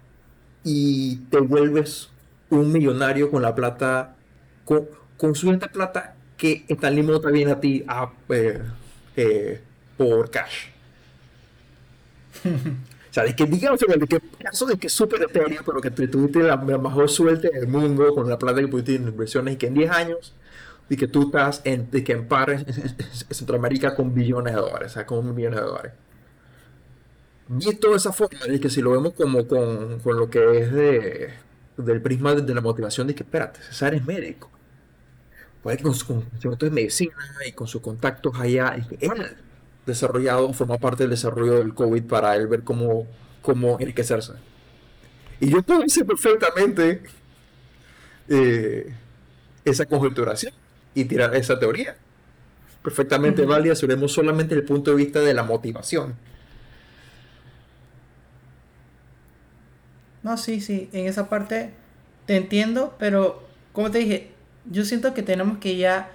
[0.63, 2.09] y te vuelves
[2.49, 4.15] un millonario con la plata,
[4.65, 4.87] con,
[5.17, 8.61] con suelta plata que Stanley Mota viene a ti a, eh,
[9.15, 9.61] eh,
[9.97, 10.67] por cash.
[13.15, 16.43] sea, de que digamos, de que caso de que es súper etéreo, pero que tuviste
[16.43, 19.73] la, mejor suerte del mundo con la plata que pudiste en inversiones y que en
[19.73, 20.33] 10 años
[20.89, 24.91] y que tú estás en, de que en pares en Centroamérica con billones de dólares,
[24.91, 25.93] o sea, con millones de dólares.
[27.59, 30.73] Y toda esa forma, de que si lo vemos como con, con lo que es
[30.73, 31.29] de,
[31.77, 34.51] del prisma de, la motivación de que, espérate, César es médico
[35.63, 37.15] puede que con su conocimiento de medicina
[37.47, 39.35] y con sus contactos allá, él
[39.85, 43.07] desarrollado, forma parte del desarrollo del COVID para él ver cómo,
[43.41, 44.33] cómo enriquecerse.
[45.39, 47.03] Y yo puedo decir perfectamente
[48.29, 48.93] eh,
[49.63, 50.53] esa conjenturación
[50.93, 51.97] y tirar esa teoría.
[52.81, 56.15] Perfectamente válida si vemos solamente el punto de vista de la motivación.
[60.23, 61.71] No, sí, sí, en esa parte
[62.25, 64.31] te entiendo, pero como te dije,
[64.71, 66.09] yo siento que tenemos que ya,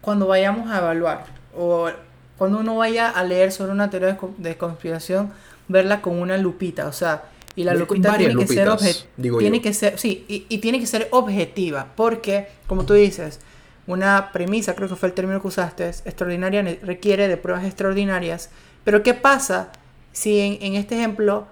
[0.00, 1.26] cuando vayamos a evaluar,
[1.56, 1.90] o
[2.38, 5.32] cuando uno vaya a leer sobre una teoría de conspiración,
[5.68, 7.24] verla con una lupita, o sea,
[7.56, 9.38] y la lupita tiene que ser objetiva.
[9.38, 13.40] Tiene que ser, sí, y, y, tiene que ser objetiva, porque, como tú dices,
[13.86, 18.50] una premisa, creo que fue el término que usaste, extraordinaria, requiere de pruebas extraordinarias.
[18.84, 19.72] Pero, ¿qué pasa
[20.12, 21.46] si en, en este ejemplo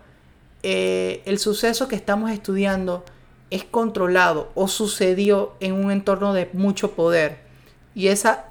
[0.69, 3.05] eh, el suceso que estamos estudiando
[3.51, 7.39] es controlado o sucedió en un entorno de mucho poder.
[7.95, 8.47] Y esa,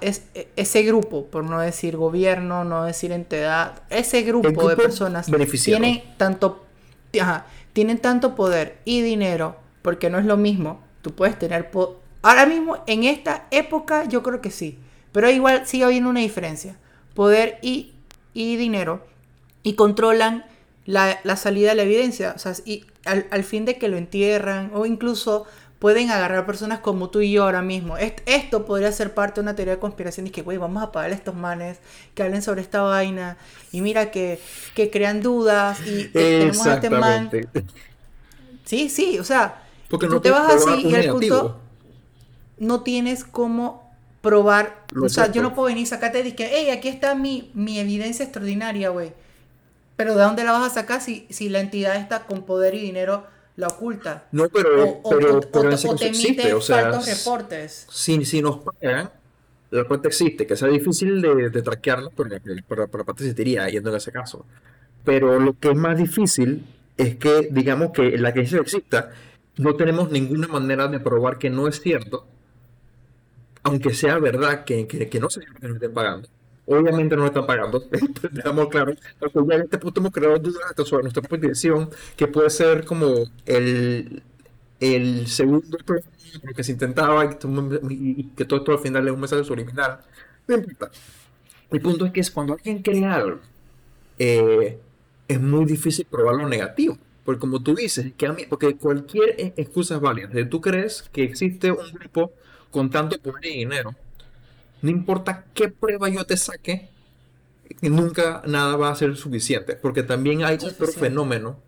[0.00, 0.22] es,
[0.56, 5.30] ese grupo, por no decir gobierno, no decir entidad, ese grupo, de personas
[5.62, 6.64] tienen tanto,
[7.72, 10.80] tienen tanto poder y dinero, porque no es lo mismo.
[11.02, 11.70] Tú puedes tener...
[12.24, 14.78] Ahora mismo, en esta época, yo creo que sí.
[15.10, 16.76] Pero igual sigue habiendo una diferencia.
[17.14, 17.94] Poder y,
[18.32, 19.04] y dinero.
[19.64, 20.44] Y controlan
[20.86, 22.32] la, la, salida de la evidencia.
[22.36, 25.44] O sea, y al, fin de que lo entierran o incluso
[25.82, 27.96] pueden agarrar personas como tú y yo ahora mismo.
[27.98, 31.10] esto podría ser parte de una teoría de conspiración y que, güey, vamos a pagar
[31.10, 31.80] a estos manes
[32.14, 33.36] que hablen sobre esta vaina
[33.72, 34.40] y mira que,
[34.76, 37.28] que crean dudas y tenemos a este man.
[38.64, 41.60] Sí, sí, o sea, Porque tú te vas así y al punto
[42.58, 46.70] no tienes cómo probar, o sea, yo no puedo venir y sacarte y decir, hey,
[46.70, 49.14] aquí está mi, mi evidencia extraordinaria, güey.
[49.96, 52.78] Pero ¿de dónde la vas a sacar si, si la entidad está con poder y
[52.78, 54.28] dinero la oculta?
[54.32, 56.54] No, pero, o, pero, ese existe.
[56.54, 57.86] O sea, reportes.
[57.90, 59.10] Si, si nos pagan,
[59.70, 62.36] la cuenta existe, que sea difícil de, de traquearla, pero
[62.66, 64.44] para, para parte existiría yendo en ese caso.
[65.04, 66.64] Pero lo que es más difícil
[66.96, 69.10] es que, digamos que la que exista,
[69.56, 72.26] no tenemos ninguna manera de probar que no es cierto,
[73.62, 76.28] aunque sea verdad que, que, que no se estén pagando.
[76.64, 77.82] Obviamente no están pagando,
[78.30, 82.50] dejamos claro, pero ya en este punto hemos creado dudas sobre nuestra posición, que puede
[82.50, 84.22] ser como el,
[84.78, 85.76] el segundo
[86.54, 90.00] que se intentaba y, que todo esto al final es un mensaje subliminal.
[90.46, 90.90] No importa.
[91.70, 93.40] El punto es que es cuando alguien crea algo,
[94.18, 94.78] eh,
[95.26, 96.98] es muy difícil probar lo negativo.
[97.24, 100.28] Porque como tú dices, que a mí, porque cualquier excusa es válida.
[100.32, 102.32] Si tú crees que existe un grupo
[102.70, 103.94] con tanto poder y dinero,
[104.82, 106.88] no importa qué prueba yo te saque,
[107.80, 111.58] nunca nada va a ser suficiente, porque también hay otro fenómeno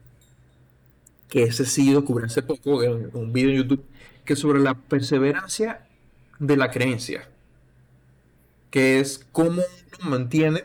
[1.28, 3.84] que ese sí descubrí hace poco en un video en YouTube,
[4.24, 5.86] que es sobre la perseverancia
[6.38, 7.28] de la creencia,
[8.70, 10.64] que es cómo uno mantiene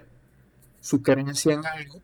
[0.81, 2.01] su creencia en algo,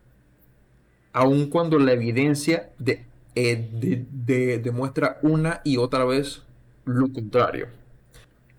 [1.12, 6.42] aun cuando la evidencia de, eh, de- demuestra una y otra vez
[6.84, 7.68] lo contrario.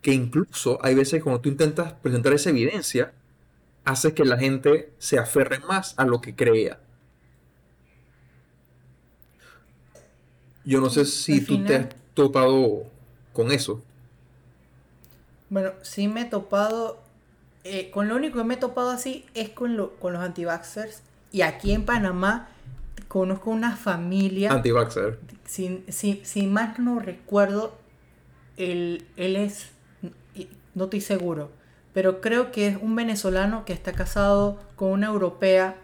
[0.07, 3.11] Que incluso hay veces cuando tú intentas presentar esa evidencia,
[3.83, 6.79] hace que la gente se aferre más a lo que creía.
[10.63, 12.83] Yo no sé si tú te has topado
[13.33, 13.83] con eso.
[15.49, 17.01] Bueno, sí me he topado,
[17.65, 21.01] eh, con lo único que me he topado así es con, lo- con los anti-vaxxers.
[21.33, 22.47] Y aquí en Panamá
[23.09, 25.19] conozco una familia, Anti-vaxxer.
[25.43, 27.75] si, si, si más no recuerdo,
[28.55, 29.67] él, él es,
[30.77, 31.51] no estoy seguro,
[31.93, 35.75] pero creo que es un venezolano que está casado con una europea,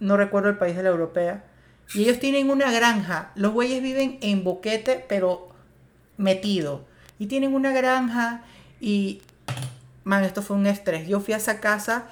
[0.00, 1.44] no recuerdo el país de la europea,
[1.94, 5.48] y ellos tienen una granja, los güeyes viven en boquete, pero
[6.16, 6.84] metido,
[7.18, 8.42] y tienen una granja
[8.80, 9.22] y,
[10.02, 12.08] man, esto fue un estrés, yo fui a esa casa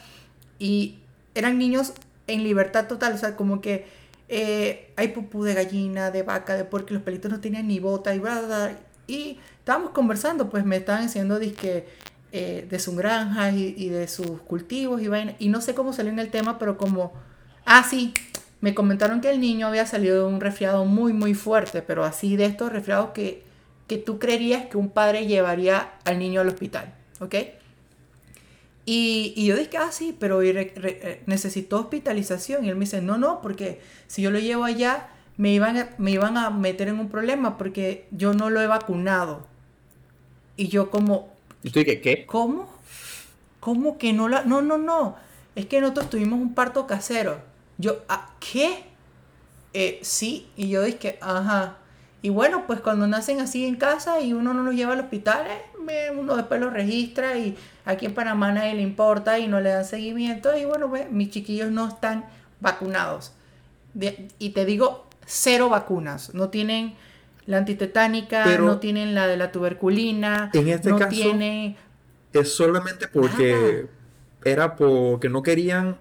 [0.59, 1.01] y
[1.35, 1.93] eran niños
[2.29, 3.87] en libertad total, o sea, como que
[4.29, 8.15] eh, hay pupú de gallina, de vaca, de porque los pelitos no tenían ni bota
[8.15, 8.79] y bla, bla, bla.
[9.07, 11.87] Y estábamos conversando, pues me estaban diciendo dizque,
[12.33, 15.35] eh, de sus granjas y, de sus cultivos y vaina.
[15.39, 17.13] Y no sé cómo salió en el tema, pero como,
[17.65, 18.15] ah, sí,
[18.61, 22.37] me comentaron que el niño había salido de un resfriado muy, muy fuerte, pero así
[22.37, 23.45] de estos resfriados que,
[23.87, 27.35] que tú creerías que un padre llevaría al niño al hospital, ¿ok?
[28.85, 32.65] Y, y yo dije, ah, sí, pero re- eh, necesitó hospitalización.
[32.65, 36.11] Y él me dice, no, no, porque si yo lo llevo allá, me iban, me
[36.11, 39.47] iban a meter en un problema porque yo no lo he vacunado.
[40.57, 41.33] Y yo como,
[41.63, 42.27] Y estoy que, ¿qué?
[42.27, 42.69] ¿cómo?
[43.61, 44.43] ¿Cómo que no la...?
[44.45, 45.17] No, no, no.
[45.55, 47.41] Es que nosotros tuvimos un parto casero.
[47.79, 48.85] Yo, "¿Ah, ¿qué?
[49.75, 50.49] Eh, sí.
[50.57, 51.77] Y yo dije, ajá.
[52.23, 55.45] Y bueno, pues cuando nacen así en casa y uno no los lleva al hospital,
[55.89, 59.71] eh, uno después los registra y aquí en Panamá nadie le importa y no le
[59.71, 60.57] dan seguimiento.
[60.57, 62.25] Y bueno, ve, mis chiquillos no están
[62.61, 63.33] vacunados.
[64.39, 66.33] Y te digo, cero vacunas.
[66.35, 66.95] No tienen
[67.47, 71.77] la antitetánica, Pero- no tienen la de la tuberculina, En este no caso- tienen...
[72.33, 73.87] Es solamente porque
[74.45, 75.97] era porque no querían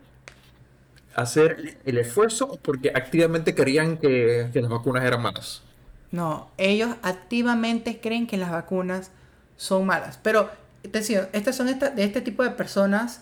[1.16, 5.62] hacer el esfuerzo o porque activamente querían que, que las vacunas eran malas.
[6.12, 9.12] No, ellos activamente creen que las vacunas
[9.58, 10.20] son malas.
[10.24, 10.50] Pero,
[10.84, 13.22] te decía, estas son esta- de este tipo de personas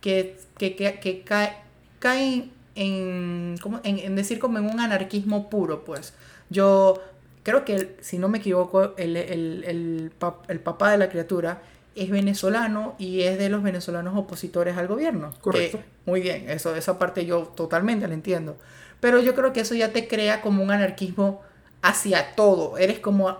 [0.00, 1.56] que, que, que, que cae-
[2.00, 3.80] caen en, ¿cómo?
[3.84, 6.14] en, en decir como en un anarquismo puro, pues.
[6.50, 7.02] Yo
[7.48, 11.62] creo que, si no me equivoco, el, el, el, pa- el papá de la criatura
[11.94, 15.32] es venezolano y es de los venezolanos opositores al gobierno.
[15.40, 15.78] Correcto.
[15.78, 18.56] Que, muy bien, eso, esa parte yo totalmente la entiendo.
[19.00, 21.40] Pero yo creo que eso ya te crea como un anarquismo
[21.82, 22.76] hacia todo.
[22.78, 23.38] Eres como,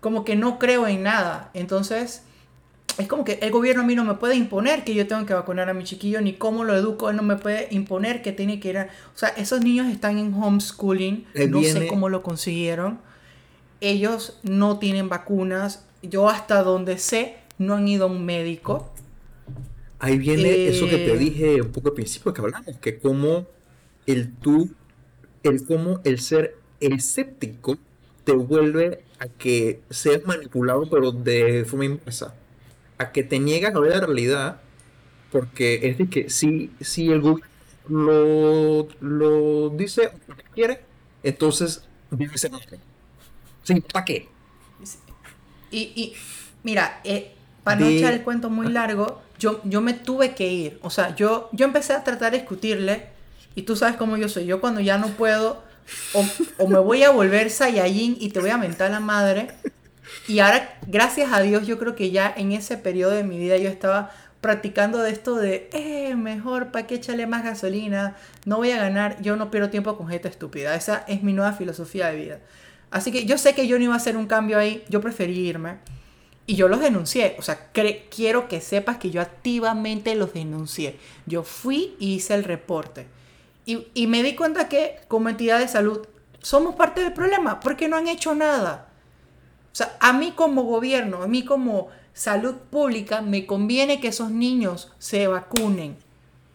[0.00, 1.50] como que no creo en nada.
[1.54, 2.22] Entonces,
[2.98, 5.34] es como que el gobierno a mí no me puede imponer que yo tengo que
[5.34, 8.60] vacunar a mi chiquillo, ni cómo lo educo, él no me puede imponer que tiene
[8.60, 8.84] que ir a...
[9.14, 13.00] O sea, esos niños están en homeschooling, Ahí no sé cómo lo consiguieron.
[13.82, 15.84] Ellos no tienen vacunas.
[16.02, 18.92] Yo hasta donde sé, no han ido a un médico.
[19.98, 21.16] Ahí viene eso que te Eh.
[21.16, 23.46] dije un poco al principio que hablamos, que como
[24.06, 24.76] el tú,
[25.44, 27.78] el cómo el ser escéptico
[28.24, 32.34] te vuelve a que seas manipulado pero de forma inversa,
[32.98, 34.62] a que te niegas a ver la realidad,
[35.30, 37.48] porque es de que si, si el gobierno
[37.88, 40.10] lo, lo dice
[40.54, 40.86] quiere,
[41.22, 42.78] entonces debe ser otro.
[43.62, 43.80] ¿Sí?
[43.92, 44.28] ¿Para qué?
[45.70, 46.14] Y, y
[46.62, 47.32] mira, eh,
[47.64, 50.78] para no echar el cuento muy largo, yo, yo me tuve que ir.
[50.82, 53.06] O sea, yo, yo empecé a tratar de discutirle,
[53.54, 54.46] y tú sabes cómo yo soy.
[54.46, 55.62] Yo cuando ya no puedo,
[56.14, 56.26] o,
[56.58, 59.48] o me voy a volver Saiyajin y te voy a mentar la madre.
[60.28, 63.56] Y ahora, gracias a Dios, yo creo que ya en ese periodo de mi vida
[63.56, 64.10] yo estaba
[64.40, 68.16] practicando de esto de, eh, mejor, ¿para qué echarle más gasolina?
[68.44, 70.74] No voy a ganar, yo no pierdo tiempo con gente estúpida.
[70.74, 72.38] Esa es mi nueva filosofía de vida.
[72.92, 75.48] Así que yo sé que yo no iba a hacer un cambio ahí, yo preferí
[75.48, 75.78] irme.
[76.46, 77.36] Y yo los denuncié.
[77.38, 80.98] O sea, quiero que sepas que yo activamente los denuncié.
[81.24, 83.06] Yo fui y hice el reporte.
[83.64, 86.06] Y, y me di cuenta que como entidad de salud
[86.40, 88.88] somos parte del problema porque no han hecho nada.
[89.72, 94.30] O sea, a mí como gobierno, a mí como salud pública, me conviene que esos
[94.30, 95.96] niños se vacunen.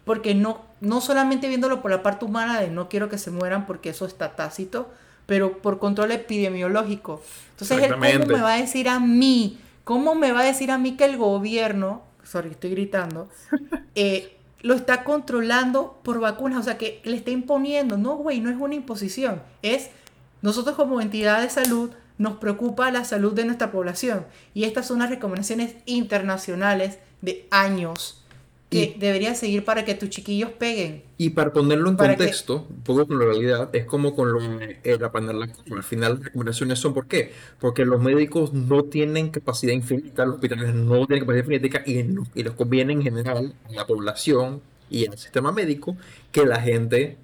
[0.04, 3.66] Porque no, no solamente viéndolo por la parte humana de no quiero que se mueran
[3.66, 4.90] porque eso está tácito,
[5.28, 7.22] pero por control epidemiológico.
[7.50, 9.58] Entonces, él, ¿cómo me va a decir a mí?
[9.84, 13.28] ¿Cómo me va a decir a mí que el gobierno, sorry, estoy gritando,
[13.94, 16.60] eh, lo está controlando por vacunas?
[16.60, 17.98] O sea, que le está imponiendo.
[17.98, 19.42] No, güey, no es una imposición.
[19.60, 19.90] Es
[20.40, 24.24] nosotros como entidad de salud nos preocupa la salud de nuestra población
[24.54, 28.24] y estas son las recomendaciones internacionales de años
[28.70, 31.02] que deberías seguir para que tus chiquillos peguen.
[31.16, 34.40] Y para ponerlo en contexto, un poco con la realidad, es como con lo,
[35.06, 37.32] aprender la Al final las recomendaciones son ¿por qué?
[37.60, 42.42] Porque los médicos no tienen capacidad infinita, los hospitales no tienen capacidad infinita y, y
[42.42, 44.60] les conviene en general a la población
[44.90, 45.96] y al sistema médico
[46.30, 47.16] que la gente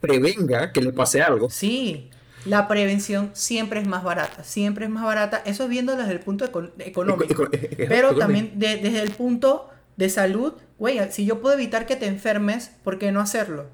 [0.00, 1.50] prevenga que le pase algo.
[1.50, 2.08] Sí,
[2.44, 6.44] la prevención siempre es más barata, siempre es más barata, eso viéndolo desde el punto
[6.78, 12.06] económico, pero también desde el punto de salud, güey, si yo puedo evitar que te
[12.06, 13.66] enfermes, ¿por qué no hacerlo?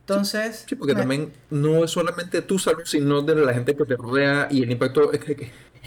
[0.00, 0.64] Entonces...
[0.68, 4.48] Sí, porque también no es solamente tu salud, sino de la gente que te rodea
[4.50, 5.10] y el impacto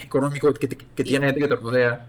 [0.04, 2.08] económico que, tiene la gente que te rodea.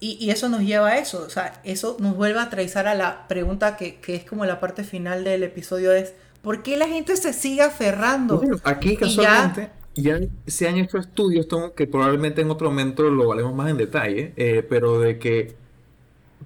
[0.00, 3.26] Y, eso nos lleva a eso, o sea, eso nos vuelve a traizar a la
[3.26, 7.16] pregunta que, que es como la parte final del episodio, es ¿por qué la gente
[7.16, 8.42] se sigue aferrando?
[8.64, 10.20] aquí casualmente ya...
[10.46, 14.64] se han hecho estudios que probablemente en otro momento lo valemos más en detalle, eh,
[14.68, 15.54] pero de que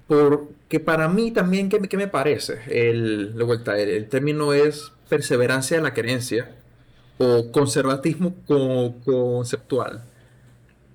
[0.09, 2.61] porque para mí también, ¿qué, me parece?
[2.67, 6.55] El, de vuelta, el, término es perseverancia de la creencia
[7.19, 8.33] o conservatismo
[9.05, 10.03] conceptual,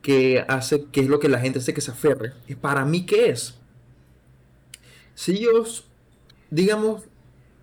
[0.02, 2.32] que hace, que es lo que la gente hace que se aferre.
[2.48, 3.54] ¿Y para mí qué es?
[5.14, 5.84] Si ellos,
[6.50, 7.04] digamos,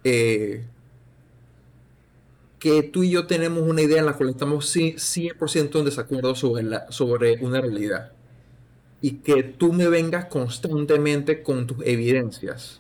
[0.06, 0.64] eh,
[2.60, 6.64] que tú y yo tenemos una idea en la cual estamos 100% en desacuerdo sobre,
[6.64, 8.14] la, sobre una realidad
[9.02, 12.80] y que tú me vengas constantemente con tus evidencias.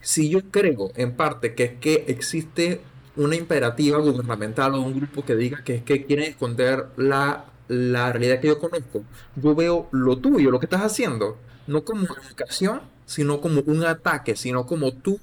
[0.00, 2.80] Si yo creo en parte que es que existe
[3.16, 8.12] una imperativa gubernamental o un grupo que diga que es que quieren esconder la, la
[8.12, 9.04] realidad que yo conozco,
[9.36, 14.34] yo veo lo tuyo, lo que estás haciendo, no como educación, sino como un ataque,
[14.34, 15.20] sino como tú,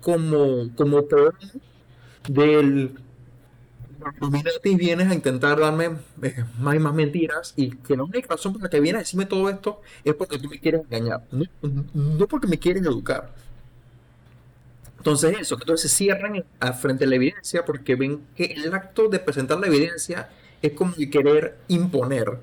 [0.00, 1.02] como, como
[2.28, 2.94] del
[4.64, 8.52] y vienes a intentar darme eh, más y más mentiras y que la única razón
[8.52, 12.26] por la que vienes a decirme todo esto es porque tú me quieres engañar, no,
[12.26, 13.32] porque me quieres educar.
[14.98, 18.72] Entonces eso, que entonces se cierran a frente a la evidencia porque ven que el
[18.72, 20.30] acto de presentar la evidencia
[20.62, 22.38] es como querer imponer.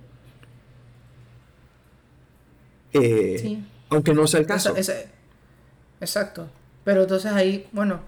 [2.92, 4.76] Eh, aunque no sea el caso.
[6.02, 6.50] exacto.
[6.84, 8.02] Pero entonces ahí, bueno,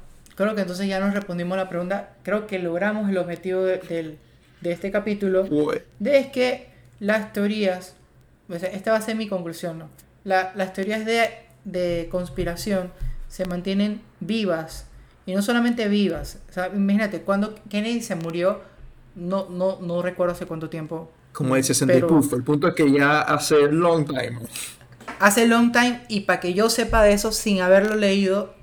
[0.44, 2.14] creo que entonces ya nos respondimos la pregunta.
[2.24, 4.18] Creo que logramos el objetivo de,
[4.64, 5.48] este capítulo.
[6.00, 6.70] De es que
[7.00, 7.96] las teorías,
[8.50, 9.90] esta va a ser mi conclusión, ¿no?
[10.24, 12.92] las teorías de, conspiración
[13.28, 14.86] se mantienen vivas.
[15.26, 16.40] Y no solamente vivas.
[16.74, 18.62] imagínate, cuando Kennedy se murió,
[19.16, 21.12] no, no, no recuerdo hace cuánto tiempo.
[21.32, 24.40] Como el 60 El punto es que ya hace long time.
[25.20, 28.54] Hace long time y para que yo sepa de eso sin haberlo leído,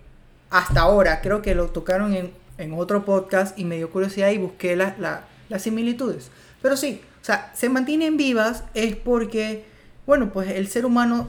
[0.51, 2.33] hasta ahora, creo que lo tocaron en,
[2.77, 6.31] otro podcast y me dio curiosidad y busqué las similitudes.
[6.61, 9.65] Pero sí, o sea, se mantienen vivas es porque,
[10.07, 11.29] bueno, pues el ser humano,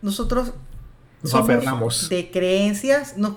[0.00, 0.52] nosotros
[1.22, 2.08] nos aferramos.
[2.08, 3.34] de creencias, nos,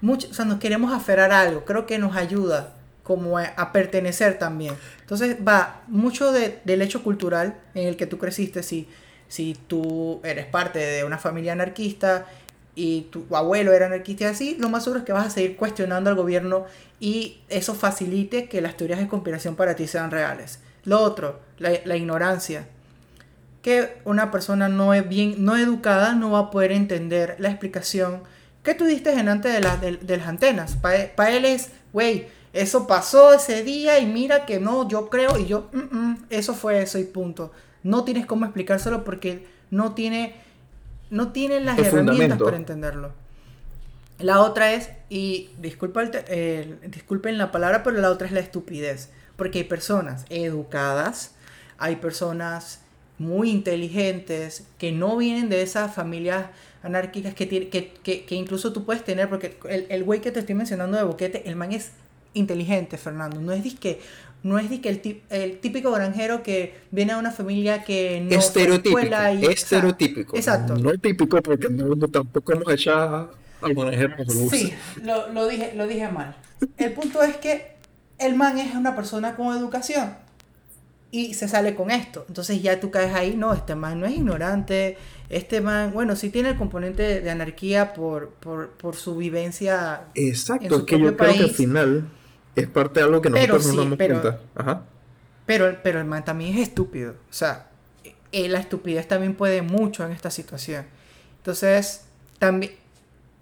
[0.00, 4.38] mucho, o sea, nos queremos aferrar a algo, creo que nos ayuda como a, pertenecer
[4.38, 4.74] también.
[5.00, 8.86] Entonces va mucho del hecho cultural en el que tú creciste, si,
[9.28, 12.26] si tú eres parte de una familia anarquista
[12.78, 15.56] y tu abuelo era anarquista y así, lo más seguro es que vas a seguir
[15.56, 16.66] cuestionando al gobierno
[17.00, 20.60] y eso facilite que las teorías de conspiración para ti sean reales.
[20.84, 22.68] Lo otro, la, ignorancia.
[23.62, 28.22] Que una persona no es bien, no educada no va a poder entender la explicación
[28.62, 30.76] que tú diste en antes de, de, las antenas.
[30.76, 35.46] Para él es, güey, eso pasó ese día y mira que no, yo creo y
[35.46, 37.50] yo, mm, mm, eso fue eso y punto.
[37.82, 40.47] No tienes cómo explicárselo porque no tiene
[41.10, 43.12] no tienen las herramientas para entenderlo.
[44.18, 46.04] La otra es, y disculpa
[46.86, 49.10] disculpen la palabra, pero la otra es la estupidez.
[49.36, 51.32] Porque hay personas educadas,
[51.78, 52.80] hay personas
[53.18, 56.46] muy inteligentes que no vienen de esas familias
[56.82, 59.58] anárquicas que, que, que, que incluso tú puedes tener, porque
[59.88, 61.92] el güey que te estoy mencionando de boquete, el man es
[62.34, 63.40] inteligente, Fernando.
[63.40, 64.00] No es disque,
[64.42, 69.00] no es que el, el, típico granjero que viene a una familia que no estereotípico,
[69.00, 70.36] y, estereotípico.
[70.36, 70.76] exacto.
[70.76, 74.14] No es típico porque no, tampoco hemos echado al granjero.
[74.50, 76.36] Sí, lo, lo, dije, lo dije mal.
[76.76, 77.72] El punto es que
[78.18, 80.14] el man es una persona con educación
[81.10, 82.24] y se sale con esto.
[82.28, 84.96] Entonces ya tú caes ahí, no, este man no es ignorante,
[85.30, 90.02] este man, bueno, sí tiene el componente de anarquía por, por, por su vivencia.
[90.14, 92.08] Exacto, es que yo creo que al final
[92.60, 94.40] es parte de algo que nosotros no nos damos pero, cuenta.
[94.54, 94.82] Ajá.
[95.46, 97.12] Pero, pero el man también es estúpido.
[97.12, 97.68] O sea,
[98.32, 100.84] eh, la estupidez también puede mucho en esta situación.
[101.38, 102.02] Entonces,
[102.38, 102.72] también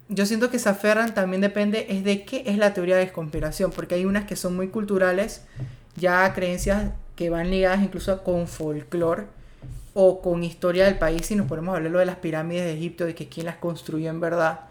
[0.09, 3.71] yo siento que se aferran también depende es de qué es la teoría de conspiración,
[3.71, 5.41] porque hay unas que son muy culturales,
[5.95, 9.25] ya creencias que van ligadas incluso con folclore
[9.93, 13.05] o con historia del país, si nos ponemos a hablar de las pirámides de Egipto,
[13.05, 14.66] de que quién las construyó en verdad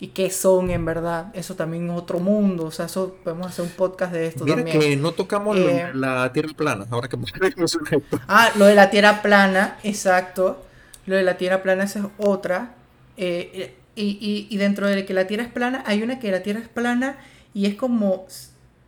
[0.00, 3.64] y qué son en verdad, eso también es otro mundo, o sea, eso podemos hacer
[3.64, 4.80] un podcast de esto Mira también.
[4.80, 7.16] que no tocamos Eh, la tierra plana, ahora que
[8.28, 10.60] Ah, lo de la tierra plana, exacto.
[11.06, 12.74] Lo de la tierra plana, esa es otra.
[13.16, 16.42] Eh, y, y- y dentro de que la tierra es plana, hay una que la
[16.42, 17.16] tierra es plana
[17.52, 18.26] y es como.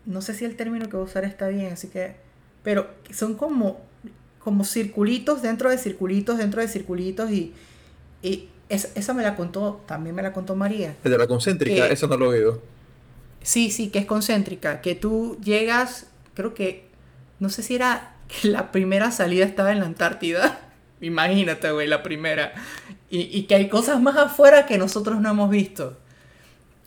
[0.07, 2.17] No sé si el término que voy a usar está bien, así que.
[2.63, 3.81] Pero son como.
[4.41, 7.53] Como circulitos dentro de circulitos dentro de circulitos y.
[8.23, 10.95] y es- esa me la contó, también me la contó María.
[11.05, 12.63] El de la concéntrica, Eh, eso no lo he oído.
[13.43, 14.81] Sí, sí, que es concéntrica.
[14.81, 16.89] Que tú llegas, creo que,
[17.39, 20.61] no sé si era que la primera salida estaba en la Antártida.
[21.01, 22.53] Imagínate, güey, la primera.
[23.11, 25.97] Y, y que hay cosas más afuera que nosotros no hemos visto.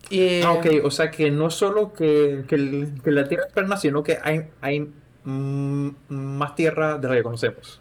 [0.09, 3.53] Eh, Ah, ok, o sea que no solo que, que el- que la tierra es
[3.53, 4.91] plana, sino que hay, hay
[5.23, 7.79] mm, más tierra de la que conocemos.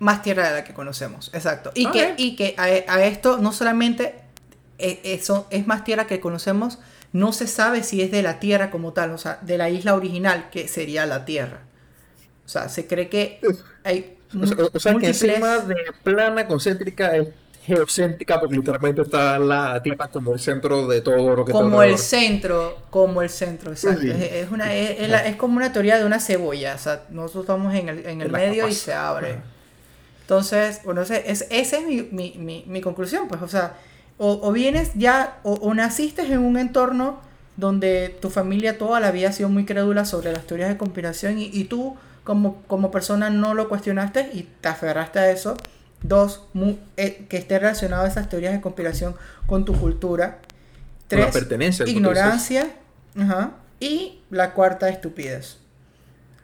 [0.00, 1.70] Más tierra de la que conocemos, exacto.
[1.74, 1.92] Y Ok.
[1.92, 4.16] que, y que a, a esto no solamente
[4.78, 6.78] eh, eso es más tierra que conocemos,
[7.12, 9.94] no se sabe si es de la tierra como tal, o sea, de la isla
[9.94, 11.60] original, que sería la tierra.
[12.46, 13.40] O sea, se cree que
[13.84, 17.28] hay O sea, o sea que múltiples- encima de plana concéntrica es
[17.62, 21.82] geocéntrica porque literalmente está la tierra como el centro de todo lo que está como
[21.82, 24.00] el centro, como el centro, exacto.
[24.00, 24.10] Sí.
[24.10, 27.02] Es, es una, es, es la- es como una teoría de una cebolla, o sea,
[27.10, 29.32] nosotros estamos en el, en el medio y se abre.
[29.32, 29.42] Ajá.
[30.34, 33.74] Entonces, bueno, ese- es, esa es mi, mi, mi, mi conclusión, pues, o sea,
[34.16, 37.18] o, o vienes ya, o, o naciste en un entorno
[37.56, 41.40] donde tu familia toda la vida ha sido muy crédula sobre las teorías de conspiración
[41.40, 45.56] y, y tú como, como persona no lo cuestionaste y te aferraste a eso.
[46.04, 49.16] Dos, mu- eh, que esté relacionado esas teorías de conspiración
[49.46, 50.38] con tu cultura.
[50.38, 52.70] La Tres, pertenencia, ignorancia.
[53.18, 53.50] Ajá.
[53.80, 55.56] Y la cuarta, estupidez.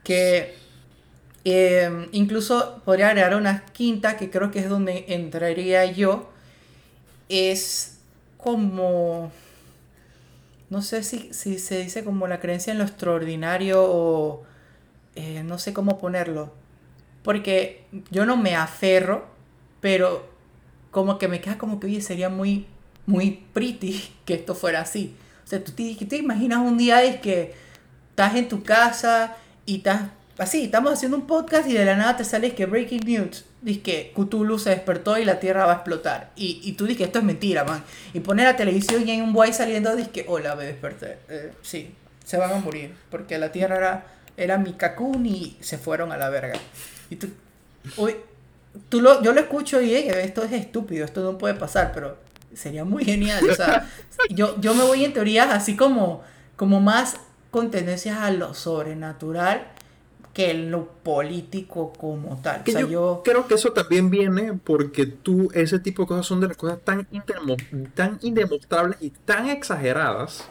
[0.03, 0.57] Que
[1.49, 6.29] eh, incluso podría agregar una quinta, que creo que es donde entraría yo.
[7.29, 8.01] Es
[8.37, 9.31] como.
[10.71, 14.45] No sé si, si se dice como la creencia en lo extraordinario o.
[15.15, 16.53] eh, no sé cómo ponerlo.
[17.23, 19.27] Porque yo no me aferro,
[19.81, 20.29] pero
[20.91, 22.67] como que me queda como que, oye, sería muy,
[23.07, 25.15] muy pretty que esto fuera así.
[25.45, 27.55] O sea, tú te, te imaginas un día es que
[28.11, 32.17] estás en tu casa y estás así, estamos haciendo un podcast y de la nada
[32.17, 35.75] te sales que Breaking News, dice que Cthulhu se despertó y la Tierra va a
[35.77, 36.31] explotar.
[36.37, 37.83] Y, y tú dices que esto es mentira, man.
[38.13, 41.19] Y pones la televisión y hay un guay saliendo, dice que, hola, me desperté.
[41.29, 41.95] Eh, sí,
[42.25, 44.07] se van a morir, porque la Tierra era,
[44.37, 46.59] era mi cacún y se fueron a la verga.
[47.09, 47.29] Y tú,
[47.97, 48.17] uy,
[48.89, 52.19] tú lo, yo lo escucho y "Ey, esto es estúpido, esto no puede pasar, pero
[52.55, 53.49] sería muy genial.
[53.51, 53.89] O sea,
[54.31, 56.23] yo, yo me voy en teorías así como,
[56.57, 57.17] como más
[57.51, 59.69] con tendencias a lo sobrenatural
[60.37, 62.63] que en lo político como tal.
[62.63, 66.09] Que o sea, yo, yo, creo que eso también viene porque tú, ese tipo de
[66.09, 67.09] cosas son de las cosas tan,
[67.95, 70.45] tan indemostrables y tan exageradas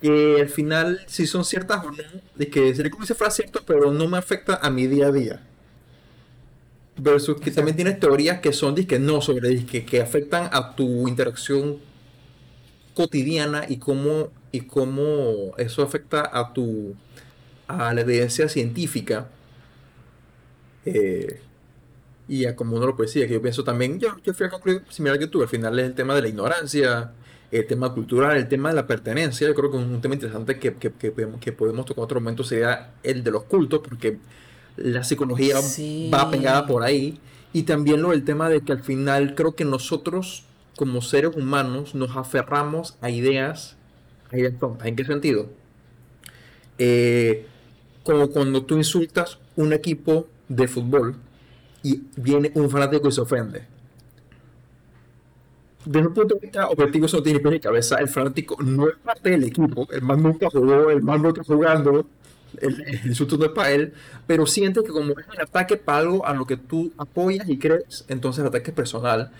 [0.00, 2.04] que al final, si son ciertas o no,
[2.36, 5.10] de que sería como si fuera cierto, pero no me afecta a mi día a
[5.10, 5.40] día.
[6.96, 11.08] Versus que también tienes teorías que son que no sobre disque, que afectan a tu
[11.08, 11.78] interacción
[12.94, 16.94] cotidiana y cómo, y cómo eso afecta a tu
[17.76, 19.28] a la evidencia científica
[20.84, 21.40] eh,
[22.28, 24.82] y a como uno lo decía, que yo pienso también, yo, yo fui a concluir
[24.88, 27.12] similar que tú, al final es el tema de la ignorancia,
[27.50, 30.74] el tema cultural, el tema de la pertenencia, yo creo que un tema interesante que,
[30.74, 34.18] que, que, podemos- que podemos tocar en otro momento sería el de los cultos, porque
[34.76, 36.10] la psicología Sí.
[36.12, 37.18] va pegada por ahí,
[37.52, 40.44] y también lo del tema de que al final creo que nosotros
[40.76, 43.76] como seres humanos nos aferramos a ideas,
[44.30, 44.86] a ideas tontas.
[44.88, 45.50] ¿En qué sentido?
[46.78, 47.46] Eh,
[48.02, 51.16] como cuando tú insultas un equipo de fútbol
[51.82, 53.66] y viene un fanático y se ofende.
[55.84, 57.96] Desde un punto de vista objetivo, eso no tiene pie ni cabeza.
[57.96, 59.88] El fanático no es parte del equipo.
[59.90, 62.06] El man nunca jugó, el man no está jugando.
[62.60, 63.92] El, el insulto no es para él.
[64.26, 67.58] Pero siente que como es un ataque para algo a lo que tú apoyas y
[67.58, 69.32] crees, entonces el ataque es personal.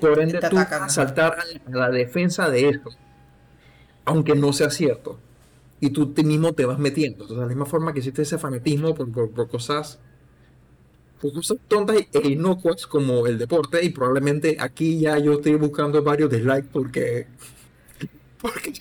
[0.00, 0.56] Por ende, tú
[0.88, 2.90] saltar a la, defensa de esto,
[4.04, 5.18] aunque no sea cierto.
[5.80, 7.14] Y tú te mismo te vas metiendo.
[7.24, 10.00] Entonces, de la misma forma que existe ese fanatismo por, por- por cosas,
[11.20, 16.02] por cosas tontas e inocuas como el deporte, y probablemente aquí ya yo estoy buscando
[16.02, 17.26] varios dislikes porque.
[18.40, 18.72] Porque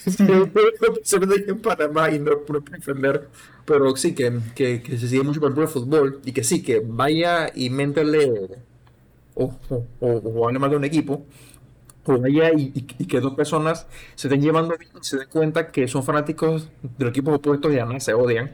[1.04, 3.28] se me en Panamá y no puedo defender.
[3.66, 6.80] Pero sí, que, que, que se sigue mucho por el fútbol y que sí, que
[6.86, 8.32] vaya y méntele
[9.36, 11.26] o, o, o, o de un equipo,
[12.16, 15.88] vaya y, y- que dos personas se estén llevando bien y se den cuenta que
[15.88, 18.52] son fanáticos del equipo opuesto y además se odian.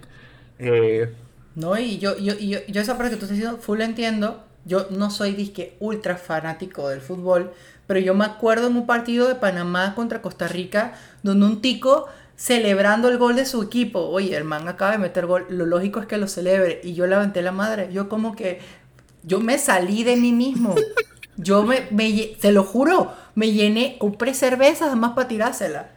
[0.60, 1.14] Eh,
[1.56, 4.44] No, y yo, yo, yo, yo esa parte que tú estás diciendo, full entiendo.
[4.66, 7.52] Yo no soy disque ultra fanático del fútbol,
[7.86, 12.08] pero yo me acuerdo en un partido de Panamá contra Costa Rica, donde un tico
[12.38, 14.00] celebrando el gol de su equipo.
[14.00, 16.80] Oye, el man acaba de meter gol, lo lógico es que lo celebre.
[16.84, 17.90] Y yo levanté la madre.
[17.92, 18.60] Yo como que,
[19.24, 20.92] yo me salí de mí mismo.
[21.38, 25.90] Yo me, me te lo juro, me llené, compré cervezas además para tirársela.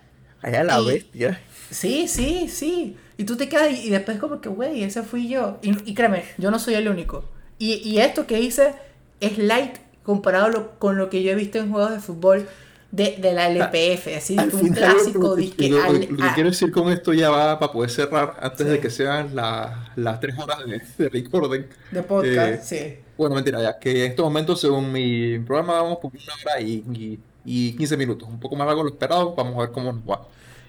[0.42, 1.40] allá la Y- bestia.
[1.70, 2.96] Sí, sí, sí.
[3.18, 5.58] Y tú te quedas y, y después como que, güey, ese fui yo.
[5.62, 7.24] Y, y créeme, yo no soy el único.
[7.58, 8.74] Y, y esto que hice
[9.20, 12.46] es light comparado lo- con lo que yo he visto en juegos de fútbol
[12.92, 14.16] de, de la LPF.
[14.16, 15.18] Así, Al un clásico.
[15.18, 17.90] lo, disque lo- lo- al- lo que quiero decir con esto ya va para poder
[17.90, 18.72] cerrar antes Sí.
[18.72, 21.62] de que sean la- las tres horas de, de recording.
[21.90, 23.02] de podcast, Eh, sí.
[23.16, 26.84] Bueno, mentira, ya que en estos momentos, según mi programa, vamos por una hora y,
[26.92, 28.28] y, y 15 minutos.
[28.28, 30.26] Un poco más largo de lo esperado, vamos a ver cómo nos va.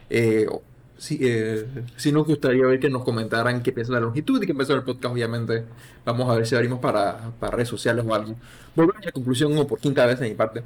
[0.10, 0.48] Eh,
[0.98, 1.66] sí, eh,
[1.98, 4.78] sí nos gustaría ver que nos comentaran qué piensan de la longitud y qué piensan
[4.78, 5.66] del podcast, obviamente.
[6.06, 8.36] Vamos a ver si abrimos para, para redes sociales o algo.
[8.76, 10.64] Volver a la conclusión, como por quinta vez de mi parte.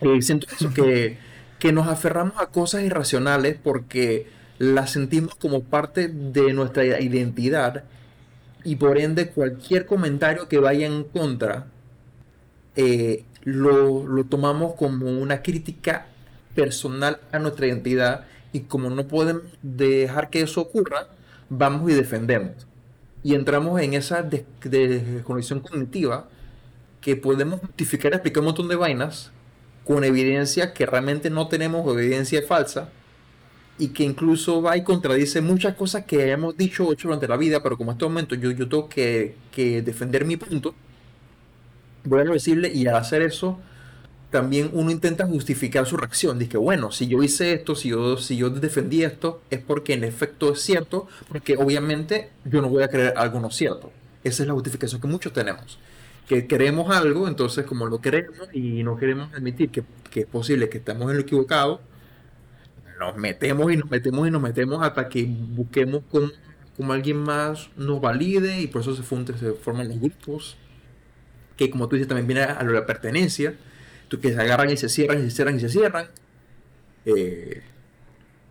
[0.00, 1.18] Eh, siento eso, que,
[1.58, 4.26] que nos aferramos a cosas irracionales porque
[4.58, 7.84] las sentimos como parte de nuestra identidad
[8.64, 11.66] y por ende cualquier comentario que vaya en contra
[12.76, 16.06] eh, lo, lo tomamos como una crítica
[16.54, 21.08] personal a nuestra identidad y como no podemos dejar que eso ocurra,
[21.48, 22.66] vamos y defendemos.
[23.22, 26.28] Y entramos en esa des- desconexión cognitiva
[27.00, 29.30] que podemos justificar explicar un montón de vainas
[29.84, 32.90] con evidencia que realmente no tenemos evidencia falsa
[33.78, 37.62] y que incluso va y contradice muchas cosas que hemos dicho hecho durante la vida,
[37.62, 40.74] pero como en este momento yo, yo tengo que, que defender mi punto,
[42.04, 43.58] voy a decirle y al hacer eso
[44.30, 46.38] también uno intenta justificar su reacción.
[46.38, 50.04] Dice bueno, si yo hice esto, si yo, si yo defendí esto, es porque en
[50.04, 53.90] efecto es cierto, porque obviamente yo no voy a creer algo no cierto.
[54.24, 55.78] Esa es la justificación que muchos tenemos.
[56.26, 60.68] Que queremos algo, entonces como lo queremos y no queremos admitir que, que es posible
[60.68, 61.80] que estamos en lo equivocado,
[62.98, 66.28] nos metemos y nos metemos y nos metemos hasta que busquemos cómo,
[66.76, 70.56] cómo alguien más nos valide y por eso se, fun- se forman los grupos
[71.56, 73.54] que como tú dices también viene a lo de la pertenencia,
[74.22, 76.06] que se agarran y se cierran y se cierran y se cierran,
[77.04, 77.62] eh,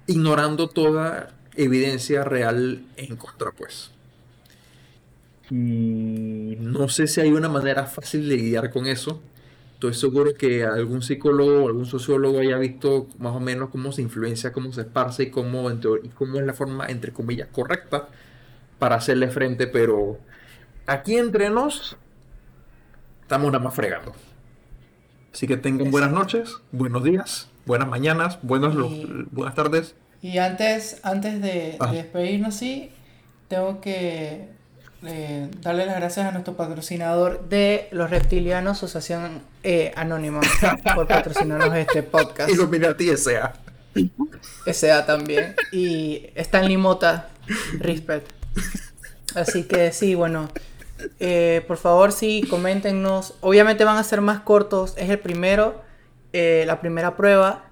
[0.07, 3.91] ignorando toda evidencia real en contra, pues.
[5.49, 9.21] Y no sé si hay una manera fácil de lidiar con eso.
[9.77, 14.01] Estoy seguro que algún psicólogo o algún sociólogo haya visto más o menos cómo se
[14.01, 18.07] influencia, cómo se esparce y cómo, y cómo es la forma, entre comillas, correcta
[18.79, 20.17] para hacerle frente, pero
[20.87, 21.95] aquí entre nos
[23.21, 24.13] estamos nada más fregando.
[25.31, 29.95] Así que tengan buenas noches, buenos días, buenas mañanas, buenos, Y- buenas tardes.
[30.23, 31.91] Y antes, antes de, Ah.
[31.91, 32.89] de despedirnos, sí,
[33.47, 34.49] tengo que
[35.05, 40.41] eh, darle las gracias a nuestro patrocinador de los reptilianos, Asociación eh, Anónima,
[40.95, 42.49] por patrocinarnos este podcast.
[42.49, 43.53] Illuminati S.A.
[44.71, 45.55] SA también.
[45.71, 47.29] Y Stanley Mota,
[47.79, 48.31] respect.
[49.35, 50.49] Así que sí, bueno.
[51.19, 53.35] eh, por favor, sí, coméntenos.
[53.41, 54.93] Obviamente van a ser más cortos.
[54.97, 55.81] Es el primero,
[56.33, 57.65] eh, la primera prueba.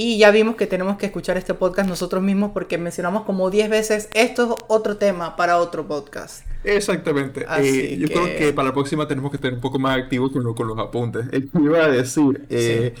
[0.00, 3.68] Y ya vimos que tenemos que escuchar este podcast nosotros mismos porque mencionamos como 10
[3.68, 6.44] veces esto es otro tema para otro podcast.
[6.62, 7.44] Exactamente.
[7.48, 9.98] Así Eh, yo que- creo que para la próxima tenemos que estar un poco más
[9.98, 11.26] activos con, lo- con los apuntes.
[11.32, 12.94] Eh, iba a decir, eh,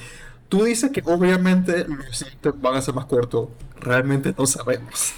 [0.48, 3.48] tú dices que obviamente los siguientes van a ser más cortos.
[3.78, 5.12] Realmente no sabemos.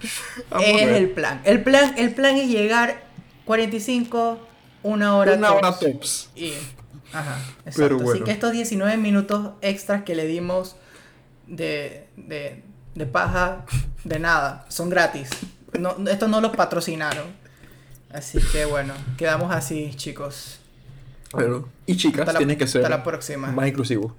[0.64, 1.40] Es el plan.
[1.44, 3.02] El plan, el plan es llegar
[3.46, 4.38] 45,
[4.84, 5.34] una hora.
[5.34, 5.80] Una hora tops.
[5.92, 6.30] tops.
[6.36, 6.52] Y,
[7.12, 7.72] ajá, exacto.
[7.76, 8.24] Pero Así bueno.
[8.24, 10.76] que estos 19 minutos extras que le dimos
[11.46, 12.62] de, de,
[12.94, 13.64] de paja,
[14.04, 15.28] de nada, son gratis.
[15.78, 17.26] No, estos no los patrocinaron.
[18.12, 20.58] Así que bueno, quedamos así, chicos.
[21.34, 23.50] Pero, y chicas, Hasta la- tienes que ser la próxima.
[23.52, 24.14] más inclusivo.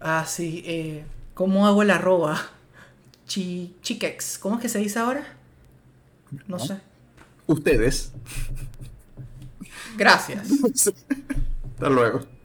[0.00, 1.04] Ah, sí, eh,
[1.34, 2.40] ¿cómo hago el arroba?
[3.26, 5.26] Chi, chiquex, ¿cómo es que se dice ahora?
[6.46, 6.58] No No.
[6.58, 6.78] sé.
[7.46, 8.12] Ustedes.
[9.96, 10.48] Gracias.
[11.78, 12.35] Hasta luego.